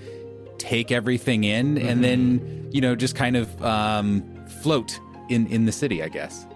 [0.58, 4.22] take everything in and then, you know, just kind of um,
[4.60, 6.02] float in in the city?
[6.02, 6.46] I guess.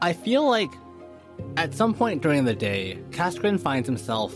[0.00, 0.70] I feel like
[1.58, 4.34] at some point during the day, Kaskrin finds himself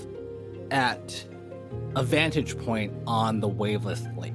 [0.71, 1.25] at
[1.97, 4.33] a vantage point on the waveless lake,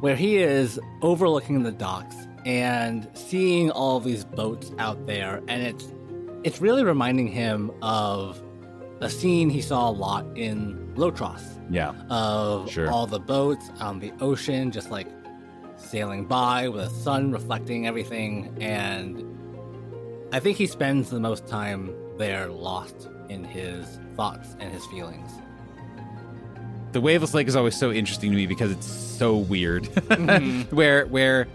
[0.00, 5.86] where he is overlooking the docks and seeing all these boats out there, and it's
[6.44, 8.42] it's really reminding him of
[9.00, 11.92] a scene he saw a lot in Lotros Yeah.
[12.10, 12.90] of Sure.
[12.90, 15.06] all the boats on the ocean just like
[15.76, 19.24] sailing by with the sun reflecting everything and
[20.32, 25.30] i think he spends the most time there lost in his thoughts and his feelings
[26.92, 30.74] the waveless lake is always so interesting to me because it's so weird mm-hmm.
[30.76, 31.48] where where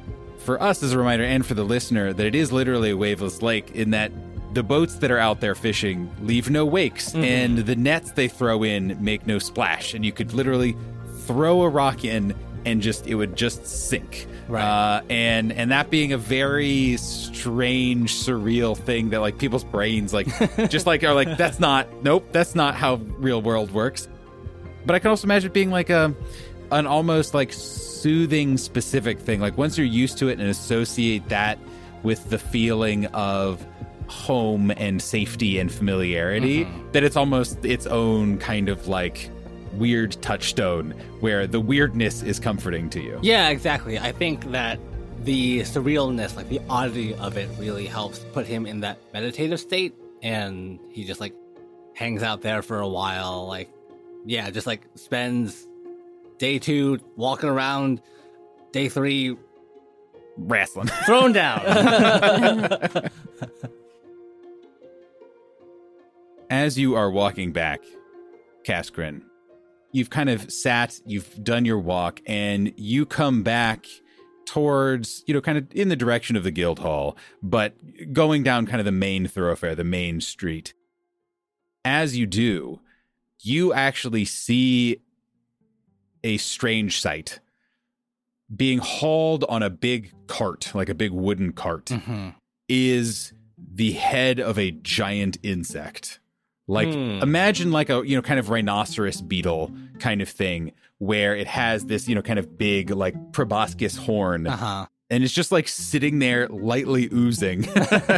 [0.48, 3.42] for us as a reminder and for the listener that it is literally a waveless
[3.42, 4.14] lake in that
[4.54, 8.64] the boats that are out there fishing leave no wakes and the nets they throw
[8.64, 9.94] in make no splash.
[9.94, 10.78] And you could literally
[11.26, 12.34] throw a rock in
[12.66, 14.26] and just it would just sink.
[14.48, 14.64] Right.
[14.64, 20.28] uh, and and that being a very strange surreal thing that like people's brains like
[20.70, 24.08] just like are like that's not nope that's not how real world works.
[24.86, 26.16] But I can also imagine it being like a
[26.72, 27.52] an almost like
[28.08, 29.42] soothing specific thing.
[29.42, 31.60] Like once you're used to it and associate that
[32.04, 33.68] with the feeling of
[34.08, 36.92] home and safety and familiarity, mm-hmm.
[36.94, 39.30] that it's almost its own kind of like
[39.74, 43.20] weird touchstone where the weirdness is comforting to you.
[43.22, 44.80] yeah exactly i think that
[45.24, 49.94] the surrealness like the oddity of it really helps put him in that meditative state
[50.24, 51.36] and he just like
[51.94, 53.70] hangs out there for a while like
[54.26, 55.68] yeah just like spends
[56.38, 58.02] day two walking around
[58.72, 59.38] day three
[60.40, 60.88] Wrestling.
[61.06, 61.62] thrown down
[66.50, 67.82] as you are walking back,
[68.64, 69.22] Kaskrin,
[69.92, 73.86] you've kind of sat, you've done your walk, and you come back
[74.46, 77.74] towards, you know, kind of in the direction of the guild hall, but
[78.14, 80.74] going down kind of the main thoroughfare, the main street.
[81.84, 82.80] As you do,
[83.40, 85.02] you actually see
[86.28, 87.40] a strange sight
[88.54, 92.36] being hauled on a big cart, like a big wooden cart Mhm.
[92.70, 96.20] is the head of a giant insect.
[96.68, 97.20] Like Hmm.
[97.22, 101.86] imagine like a you know kind of rhinoceros beetle kind of thing where it has
[101.86, 106.20] this you know kind of big like proboscis horn uh-huh and it's just like sitting
[106.20, 107.68] there lightly oozing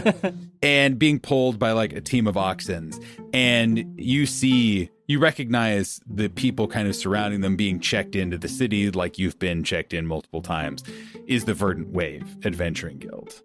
[0.64, 2.92] and being pulled by like a team of oxen
[3.34, 8.48] and you see you recognize the people kind of surrounding them being checked into the
[8.48, 10.84] city like you've been checked in multiple times
[11.28, 13.42] is the verdant wave adventuring guild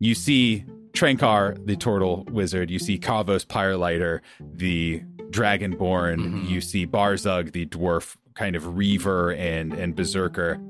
[0.00, 2.70] you see Trankar, the turtle wizard.
[2.70, 6.18] You see Kavos Pyrelighter, the dragonborn.
[6.18, 6.48] Mhm.
[6.48, 10.60] You see Barzug, the dwarf kind of reaver and, and berserker.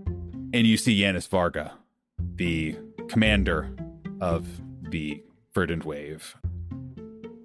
[0.55, 1.73] And you see Yanis Varga,
[2.37, 2.77] the
[3.09, 3.75] commander
[4.21, 4.47] of
[4.83, 5.21] the
[5.53, 6.37] Verdant Wave.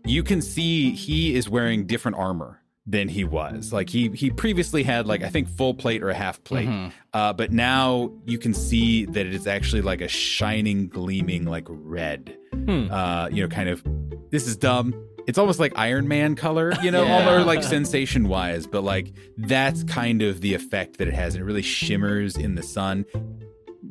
[0.06, 3.74] You can see he is wearing different armor than he was.
[3.74, 6.69] Like he he previously had like I think full plate or a half plate.
[6.69, 6.91] Mhm.
[7.12, 11.65] Uh, but now you can see that it is actually like a shining, gleaming, like
[11.67, 12.38] red.
[12.54, 12.92] Hmm.
[12.92, 13.83] Uh, you know, kind of.
[14.29, 14.94] This is dumb.
[15.30, 17.32] It's almost like Iron Man color, you know, Yeah.
[17.32, 21.36] or like sensation wise, but like that's kind of the effect that it has.
[21.36, 23.06] And it really shimmers in the sun.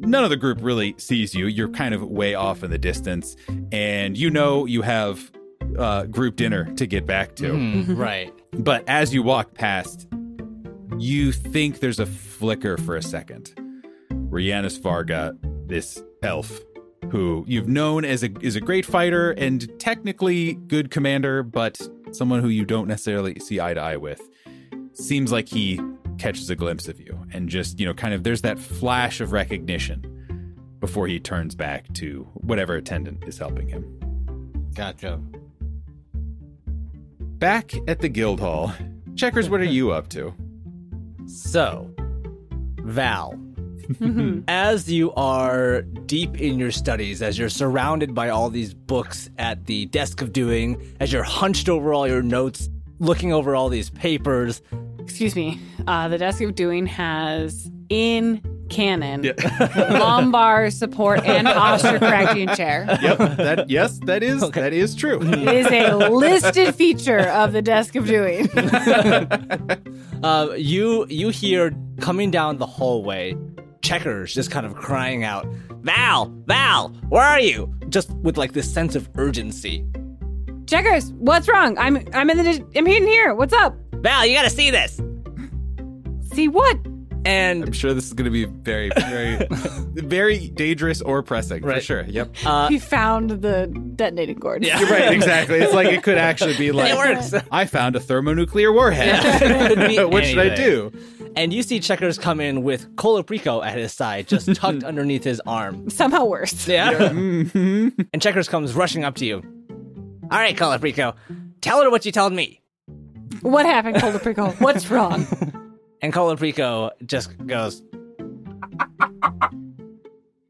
[0.00, 1.46] None of the group really sees you.
[1.46, 3.36] You're kind of way off in the distance,
[3.70, 5.30] and you know you have
[5.78, 7.52] uh, group dinner to get back to.
[7.52, 7.96] Mhm.
[7.96, 10.08] right But as you walk past,
[10.98, 13.52] you think there's a flicker for a second.
[14.30, 15.36] Where Yanis Varga,
[15.66, 16.60] this elf,
[17.10, 21.80] who you've known as a is a great fighter and technically good commander, but
[22.12, 24.20] someone who you don't necessarily see eye to eye with,
[24.92, 25.80] seems like he
[26.18, 29.32] catches a glimpse of you and just, you know, kind of there's that flash of
[29.32, 30.14] recognition
[30.80, 34.70] before he turns back to whatever attendant is helping him.
[34.74, 35.20] Gotcha.
[37.38, 38.72] Back at the guild hall,
[39.18, 40.32] Checkers, what are you up to?
[41.26, 41.92] So,
[42.82, 43.36] Val,
[44.48, 49.66] as you are deep in your studies, as you're surrounded by all these books at
[49.66, 52.68] the desk of doing, as you're hunched over all your notes,
[52.98, 54.62] looking over all these papers,
[55.08, 55.58] Excuse me.
[55.86, 59.22] Uh, the desk of doing has in canon
[59.76, 62.84] lumbar support and posture correcting chair.
[63.00, 65.18] Yep, that yes, that is that is true.
[65.22, 68.50] It is a listed feature of the desk of doing.
[70.22, 73.34] uh, you you hear coming down the hallway,
[73.88, 75.46] checkers just kind of crying out,
[75.80, 79.84] "Val, Val, where are you?" Just with like this sense of urgency.
[80.66, 81.78] Checkers, what's wrong?
[81.78, 83.34] I'm I'm in the I'm in here.
[83.34, 83.74] What's up?
[83.94, 85.00] Val, you gotta see this.
[86.34, 86.76] See what?
[87.24, 91.78] And I'm sure this is going to be very, very, very dangerous or pressing for
[91.80, 92.02] sure.
[92.02, 92.36] Yep.
[92.46, 93.66] uh, we found the
[93.96, 94.64] detonating cord.
[94.64, 94.78] Yeah.
[94.78, 95.12] You're right.
[95.12, 95.58] Exactly.
[95.58, 97.34] It's like it could actually be like it works.
[97.50, 99.20] I found a thermonuclear warhead.
[99.68, 100.92] Could be what should I do?
[101.38, 105.40] And you see Checkers come in with Colaprico at his side, just tucked underneath his
[105.46, 105.88] arm.
[105.88, 106.66] Somehow worse.
[106.66, 106.92] Yeah.
[106.98, 108.08] Mhm.
[108.12, 109.36] And Checkers comes rushing up to you.
[110.32, 111.14] All right, Colaprico,
[111.60, 112.60] tell her what you told me.
[113.42, 114.18] What happened, Colder
[114.58, 115.26] What's wrong?
[116.02, 117.84] And Colaprico just goes.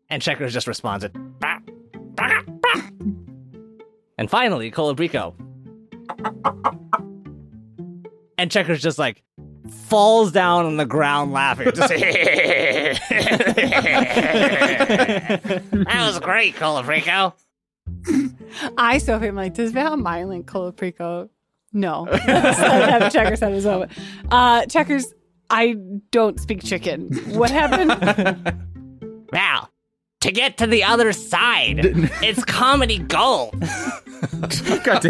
[0.08, 1.14] And Checkers just responds it.
[4.16, 5.34] And finally, Colaprico.
[8.38, 9.22] And Checkers just like
[9.68, 11.70] falls down on the ground laughing.
[11.74, 12.98] Just, that
[15.86, 17.32] was great, Colaprico.
[18.76, 21.28] I so am like, does Val Mylan Colaprico?
[21.72, 22.04] No.
[22.10, 23.92] have Checkers at his moment.
[24.30, 25.12] Uh, Checkers,
[25.50, 25.76] I
[26.10, 27.12] don't speak chicken.
[27.28, 27.90] What happened?
[29.32, 29.70] Val,
[30.22, 31.80] to get to the other side,
[32.22, 33.54] it's comedy gold.
[34.84, 35.02] God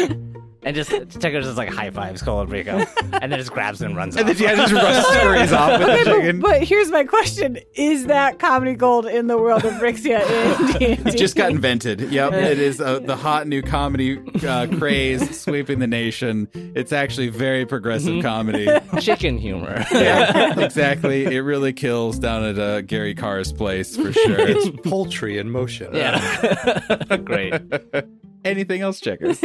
[0.00, 0.26] damn.
[0.66, 2.84] And just Checkers just like high fives Colaprico,
[3.22, 4.36] and then just grabs him and runs And off.
[4.36, 6.40] then yeah, just rush scurries off with the chicken.
[6.40, 10.66] but, but here's my question: Is that comedy gold in the world of Brixia in
[10.96, 11.08] D&D?
[11.10, 12.00] It just got invented.
[12.00, 16.48] Yep, it is uh, the hot new comedy uh, craze sweeping the nation.
[16.52, 18.66] It's actually very progressive comedy.
[19.00, 19.84] Chicken humor.
[19.92, 21.26] Yeah, exactly.
[21.26, 24.36] It really kills down at uh, Gary Carr's place for sure.
[24.40, 25.94] It's poultry in motion.
[25.94, 27.16] Yeah.
[27.24, 27.54] Great.
[28.44, 29.40] Anything else, checkers?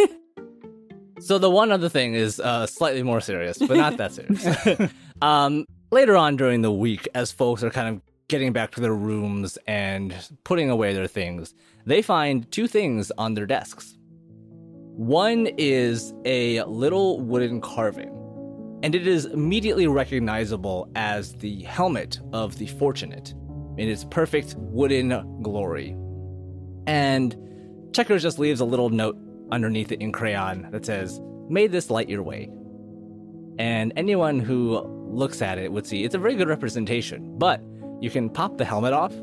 [1.21, 4.91] So the one other thing is uh, slightly more serious, but not that serious.
[5.21, 8.93] um, later on during the week, as folks are kind of getting back to their
[8.95, 11.53] rooms and putting away their things,
[11.85, 13.97] they find two things on their desks.
[14.95, 18.09] One is a little wooden carving,
[18.83, 23.33] and it is immediately recognizable as the helmet of the fortunate
[23.77, 25.95] in its perfect wooden glory.
[26.87, 27.35] And
[27.93, 29.17] Checkers just leaves a little note
[29.51, 32.49] underneath it in crayon that says, May this light your way.
[33.59, 34.79] And anyone who
[35.09, 37.61] looks at it would see it's a very good representation, but
[37.99, 39.13] you can pop the helmet off,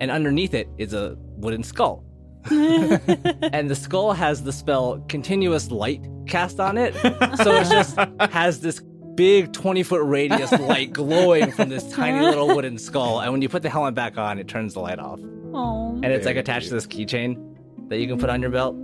[0.00, 2.04] and underneath it is a wooden skull.
[2.50, 6.94] and the skull has the spell continuous light cast on it.
[7.42, 7.96] So it just
[8.30, 8.80] has this
[9.14, 13.20] big 20 foot radius light glowing from this tiny little wooden skull.
[13.20, 15.20] And when you put the helmet back on, it turns the light off.
[15.52, 17.56] Oh, And it's like attached to this keychain
[17.88, 18.76] that you can put on your belt.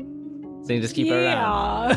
[0.67, 1.93] So you just keep it around.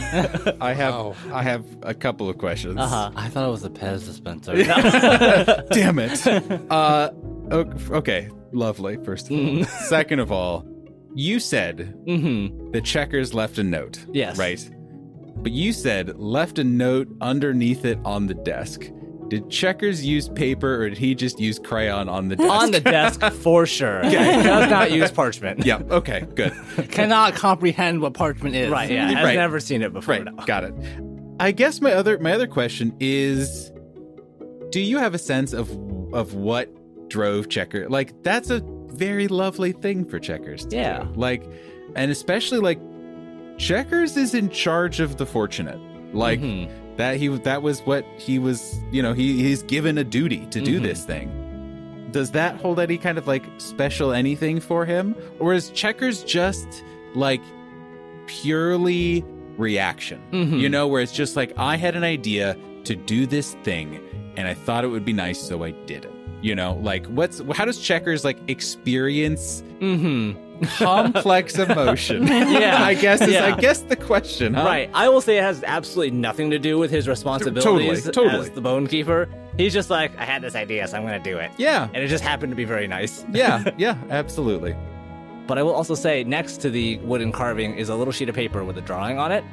[0.62, 1.16] I have Wow.
[1.34, 2.78] I have a couple of questions.
[2.78, 3.12] Uh-huh.
[3.16, 4.54] I thought it was a Pez dispenser.
[5.72, 6.26] Damn it.
[6.72, 7.10] Uh,
[7.52, 8.98] o- okay, lovely.
[9.04, 10.66] First of all, second of all,
[11.16, 12.72] you said Mm-hmm.
[12.72, 14.06] the checkers left a note.
[14.14, 14.38] Yes.
[14.38, 14.70] Right.
[15.38, 18.92] But you said left a note underneath it on the desk.
[19.30, 22.50] Did checkers use paper or did he just use crayon on the desk?
[22.52, 24.04] On the desk for sure.
[24.04, 25.66] He does not use parchment.
[25.66, 25.82] yeah.
[25.90, 26.26] Okay.
[26.36, 26.52] Good.
[26.90, 28.70] Cannot comprehend what parchment is.
[28.72, 29.08] Right, yeah.
[29.18, 29.36] I've Right.
[29.36, 30.16] never seen it before.
[30.16, 30.24] Right.
[30.26, 30.32] no.
[30.46, 30.74] Got it.
[31.40, 33.72] I guess my other my other question is
[34.72, 35.70] do you have a sense of
[36.14, 36.70] of what
[37.10, 41.04] drove checker like that's a very lovely thing for checkers to Yeah.
[41.04, 41.10] do.
[41.16, 41.44] like
[41.96, 42.80] and especially like
[43.58, 45.80] checkers is in charge of the fortunate
[46.14, 46.70] like Mhm.
[47.00, 50.60] That he that was what he was you know he he's given a duty to
[50.62, 50.84] do Mhm.
[50.84, 51.28] this thing
[52.12, 56.68] does that hold any kind of like special anything for him or is checkers just
[57.16, 57.42] like
[58.28, 59.24] purely
[59.58, 60.60] reaction Mhm.
[60.60, 64.00] you know where it's just like i had an idea to do this thing
[64.38, 67.42] and i thought it would be nice so i did it you know like what's
[67.54, 70.38] how does checkers like experience Mm-hmm.
[70.68, 72.28] Complex emotion.
[72.28, 72.84] Yeah.
[72.84, 73.46] I guess is Yeah.
[73.56, 74.64] I guess the question, huh?
[74.66, 74.90] Right.
[74.94, 78.40] I will say it has absolutely nothing to do with his responsibilities totally.
[78.40, 79.28] as the Bone Keeper.
[79.58, 81.52] He's just like, I had this idea, so I'm going to do it.
[81.58, 81.90] Yeah.
[81.94, 83.26] And it just happened to be very nice.
[83.32, 84.76] Yeah, yeah, absolutely.
[85.48, 88.36] But I will also say, next to the wooden carving is a little sheet of
[88.36, 89.44] paper with a drawing on it.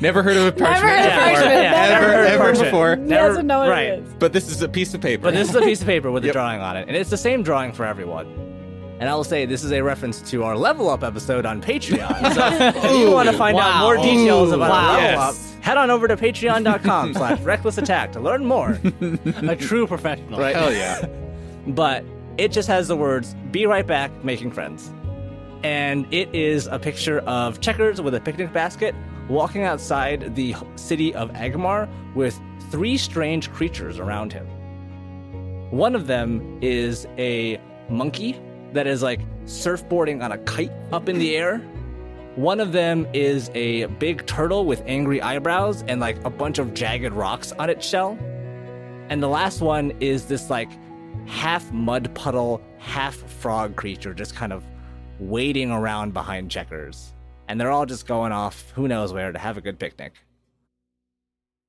[0.00, 1.24] Never heard of a parchment heard of before.
[1.24, 2.64] parchment, Yeah, never ever, heard ever parchment.
[2.66, 2.96] before.
[2.96, 3.86] He Never- doesn't know what right.
[3.88, 4.14] it is.
[4.20, 5.22] But this is a piece of paper.
[5.24, 6.34] But this is a piece of paper with a Yep.
[6.34, 6.86] drawing on it.
[6.86, 8.26] And it's the same drawing for everyone.
[9.00, 12.34] And I will say this is a reference to our level up episode on Patreon.
[12.34, 14.76] So if you want to find out more details about Wow.
[14.76, 15.56] our level Yes.
[15.56, 18.78] up, head on over to patreon.com slash reckless attack to learn more.
[19.48, 20.38] A true professional.
[20.40, 20.56] Right.
[20.56, 21.06] Hell yeah.
[21.68, 22.04] but
[22.38, 24.92] it just has the words "Be right back, making friends,"
[25.62, 28.94] and it is a picture of Checkers with a picnic basket
[29.28, 32.38] walking outside the city of Agmar with
[32.70, 34.46] three strange creatures around him.
[35.70, 38.40] One of them is a monkey
[38.78, 41.58] that is like surfboarding on a kite up in the air.
[42.36, 46.74] One of them is a big turtle with angry eyebrows and like a bunch of
[46.74, 48.16] jagged rocks on its shell.
[49.08, 50.70] And the last one is this like
[51.26, 54.62] half mud puddle, half frog creature just kind of
[55.18, 57.14] waiting around behind checkers.
[57.48, 60.12] And they're all just going off who knows where to have a good picnic.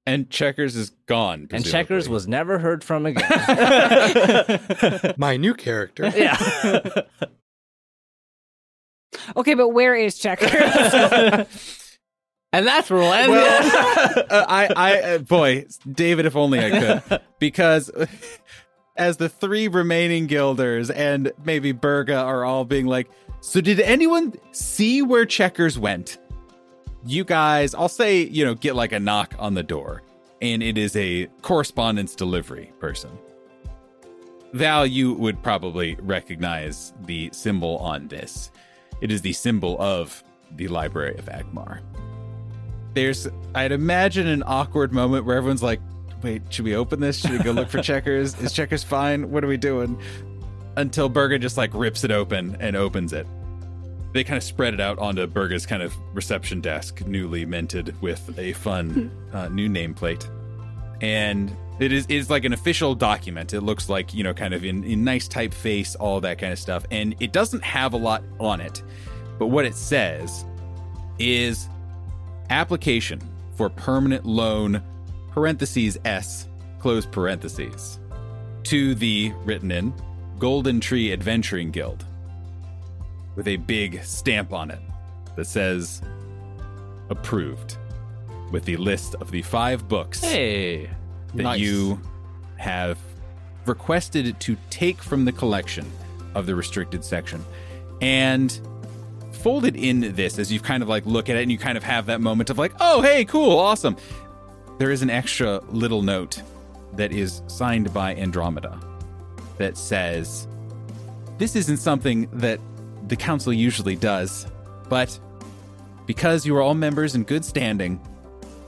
[0.09, 1.47] And Checkers is gone.
[1.51, 3.29] And Checkers was never heard from again.
[5.17, 6.11] My new character.
[6.15, 6.37] yeah.
[9.35, 10.51] Okay, but where is Checkers?
[12.51, 16.69] And that's where we'll end Well, uh, I, I, uh, boy, David, if only I
[16.71, 17.91] could, because
[18.97, 23.09] as the three remaining guilders and maybe Berga are all being like,
[23.41, 26.17] so did anyone see where Checkers went?
[27.05, 30.03] You guys, I'll say, you know, get like a knock on the door,
[30.41, 33.11] and it is a correspondence delivery person.
[34.53, 38.51] Val, you would probably recognize the symbol on this.
[39.01, 40.23] It is the symbol of
[40.55, 41.81] the Library of Agmar
[42.93, 45.79] there's I'd imagine an awkward moment where everyone's like,
[46.21, 47.17] wait, should we open this?
[47.19, 48.39] Should we go look for checkers?
[48.39, 49.31] Is checkers fine?
[49.31, 49.99] What are we doing?
[50.75, 53.27] Until Berga just like rips it open and opens it.
[54.11, 58.37] They kind of spread it out onto Berga's kind of reception desk, newly minted with
[58.39, 60.27] a fun uh, new nameplate.
[61.01, 63.53] And it is is like an official document.
[63.53, 66.59] It looks like, you know, kind of in, in nice typeface, all that kind of
[66.59, 66.83] stuff.
[66.91, 68.83] And it doesn't have a lot on it.
[69.37, 70.43] But what it says
[71.19, 71.69] is
[72.49, 73.21] application
[73.55, 74.81] for permanent loan
[75.31, 76.47] parentheses s
[76.79, 77.99] close parentheses
[78.63, 79.93] to the written in
[80.37, 82.05] golden tree adventuring guild
[83.39, 84.81] with a big stamp on it
[85.37, 86.01] that says
[87.09, 87.77] approved
[88.51, 90.87] with the list of the five books Hey.
[91.35, 91.59] that Nice.
[91.61, 92.01] you
[92.57, 92.97] have
[93.65, 95.89] requested to take from the collection
[96.35, 97.41] of the restricted section.
[98.01, 98.59] And
[99.31, 101.83] folded in this, as you kind of like look at it and you kind of
[101.85, 103.95] have that moment of like, oh, hey, cool, awesome.
[104.79, 106.41] There is an extra little note
[106.97, 108.77] that is signed by Andromeda
[109.59, 110.45] that says,
[111.37, 112.59] this isn't something that
[113.09, 114.47] the council usually does,
[114.87, 115.19] but
[116.05, 117.99] because you are all members in good standing,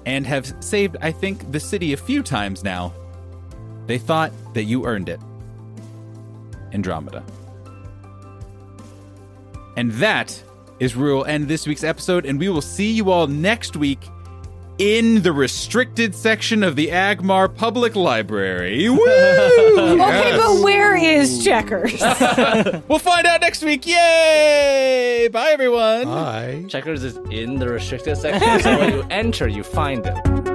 [0.05, 2.93] and have saved, I think, the city a few times now.
[3.87, 5.19] They thought that you earned it.
[6.73, 7.23] Andromeda.
[9.77, 10.41] And that
[10.79, 13.99] is we'll end this week's episode, and we will see you all next week
[14.82, 18.89] in the restricted section of the Agmar Public Library.
[18.89, 18.97] Woo!
[20.01, 22.01] Okay, but where is Checkers?
[22.88, 23.86] We'll find out next week.
[23.86, 25.29] Yay!
[25.32, 26.07] Bye, everyone.
[26.07, 26.65] Hi.
[26.67, 30.51] Checkers is in the restricted section, so when you enter, you find it.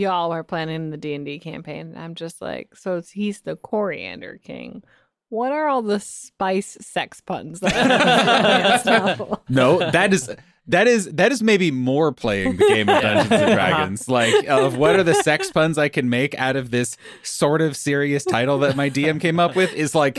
[0.00, 1.94] Y'all are planning the D and D campaign.
[1.94, 4.82] I'm just like, so it's, he's the coriander king.
[5.28, 10.34] What are all the spice sex puns that No, that is
[10.66, 14.08] that is that is maybe more playing the game of Dungeons and Dragons.
[14.08, 17.76] Like of what are the sex puns I can make out of this sort of
[17.76, 20.18] serious title that my DM came up with is like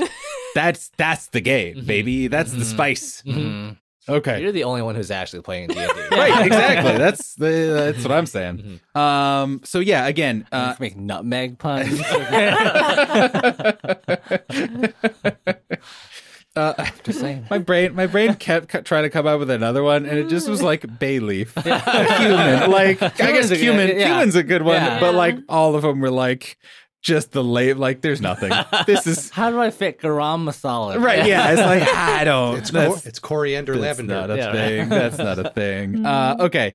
[0.56, 2.28] that's that's the game, baby.
[2.28, 3.22] That's the spice.
[3.24, 3.78] Mhm.
[4.10, 4.42] Okay.
[4.42, 6.02] You're the only one who's actually playing D and D.
[6.18, 6.98] right, exactly.
[6.98, 8.80] That's the that's what I'm saying.
[8.96, 12.02] Um so yeah, again, uh make nutmeg puns.
[16.56, 17.46] uh Just saying.
[17.50, 20.28] my brain my brain kept c- trying to come up with another one and it
[20.28, 24.08] just was like bay leaf cumin like i guess Cumin's a good- cumin yeah.
[24.22, 25.00] cumin's a good one Yeah.
[25.00, 26.58] but like all of them were like
[27.02, 28.52] just the late like there's nothing
[28.86, 31.02] this is How do I fit garam masala?
[31.04, 34.14] right yeah it's like i don't It's cor- that's, it's coriander that's lavender.
[34.14, 34.52] not a Yeah.
[34.52, 36.70] thing that's not a thing uh okay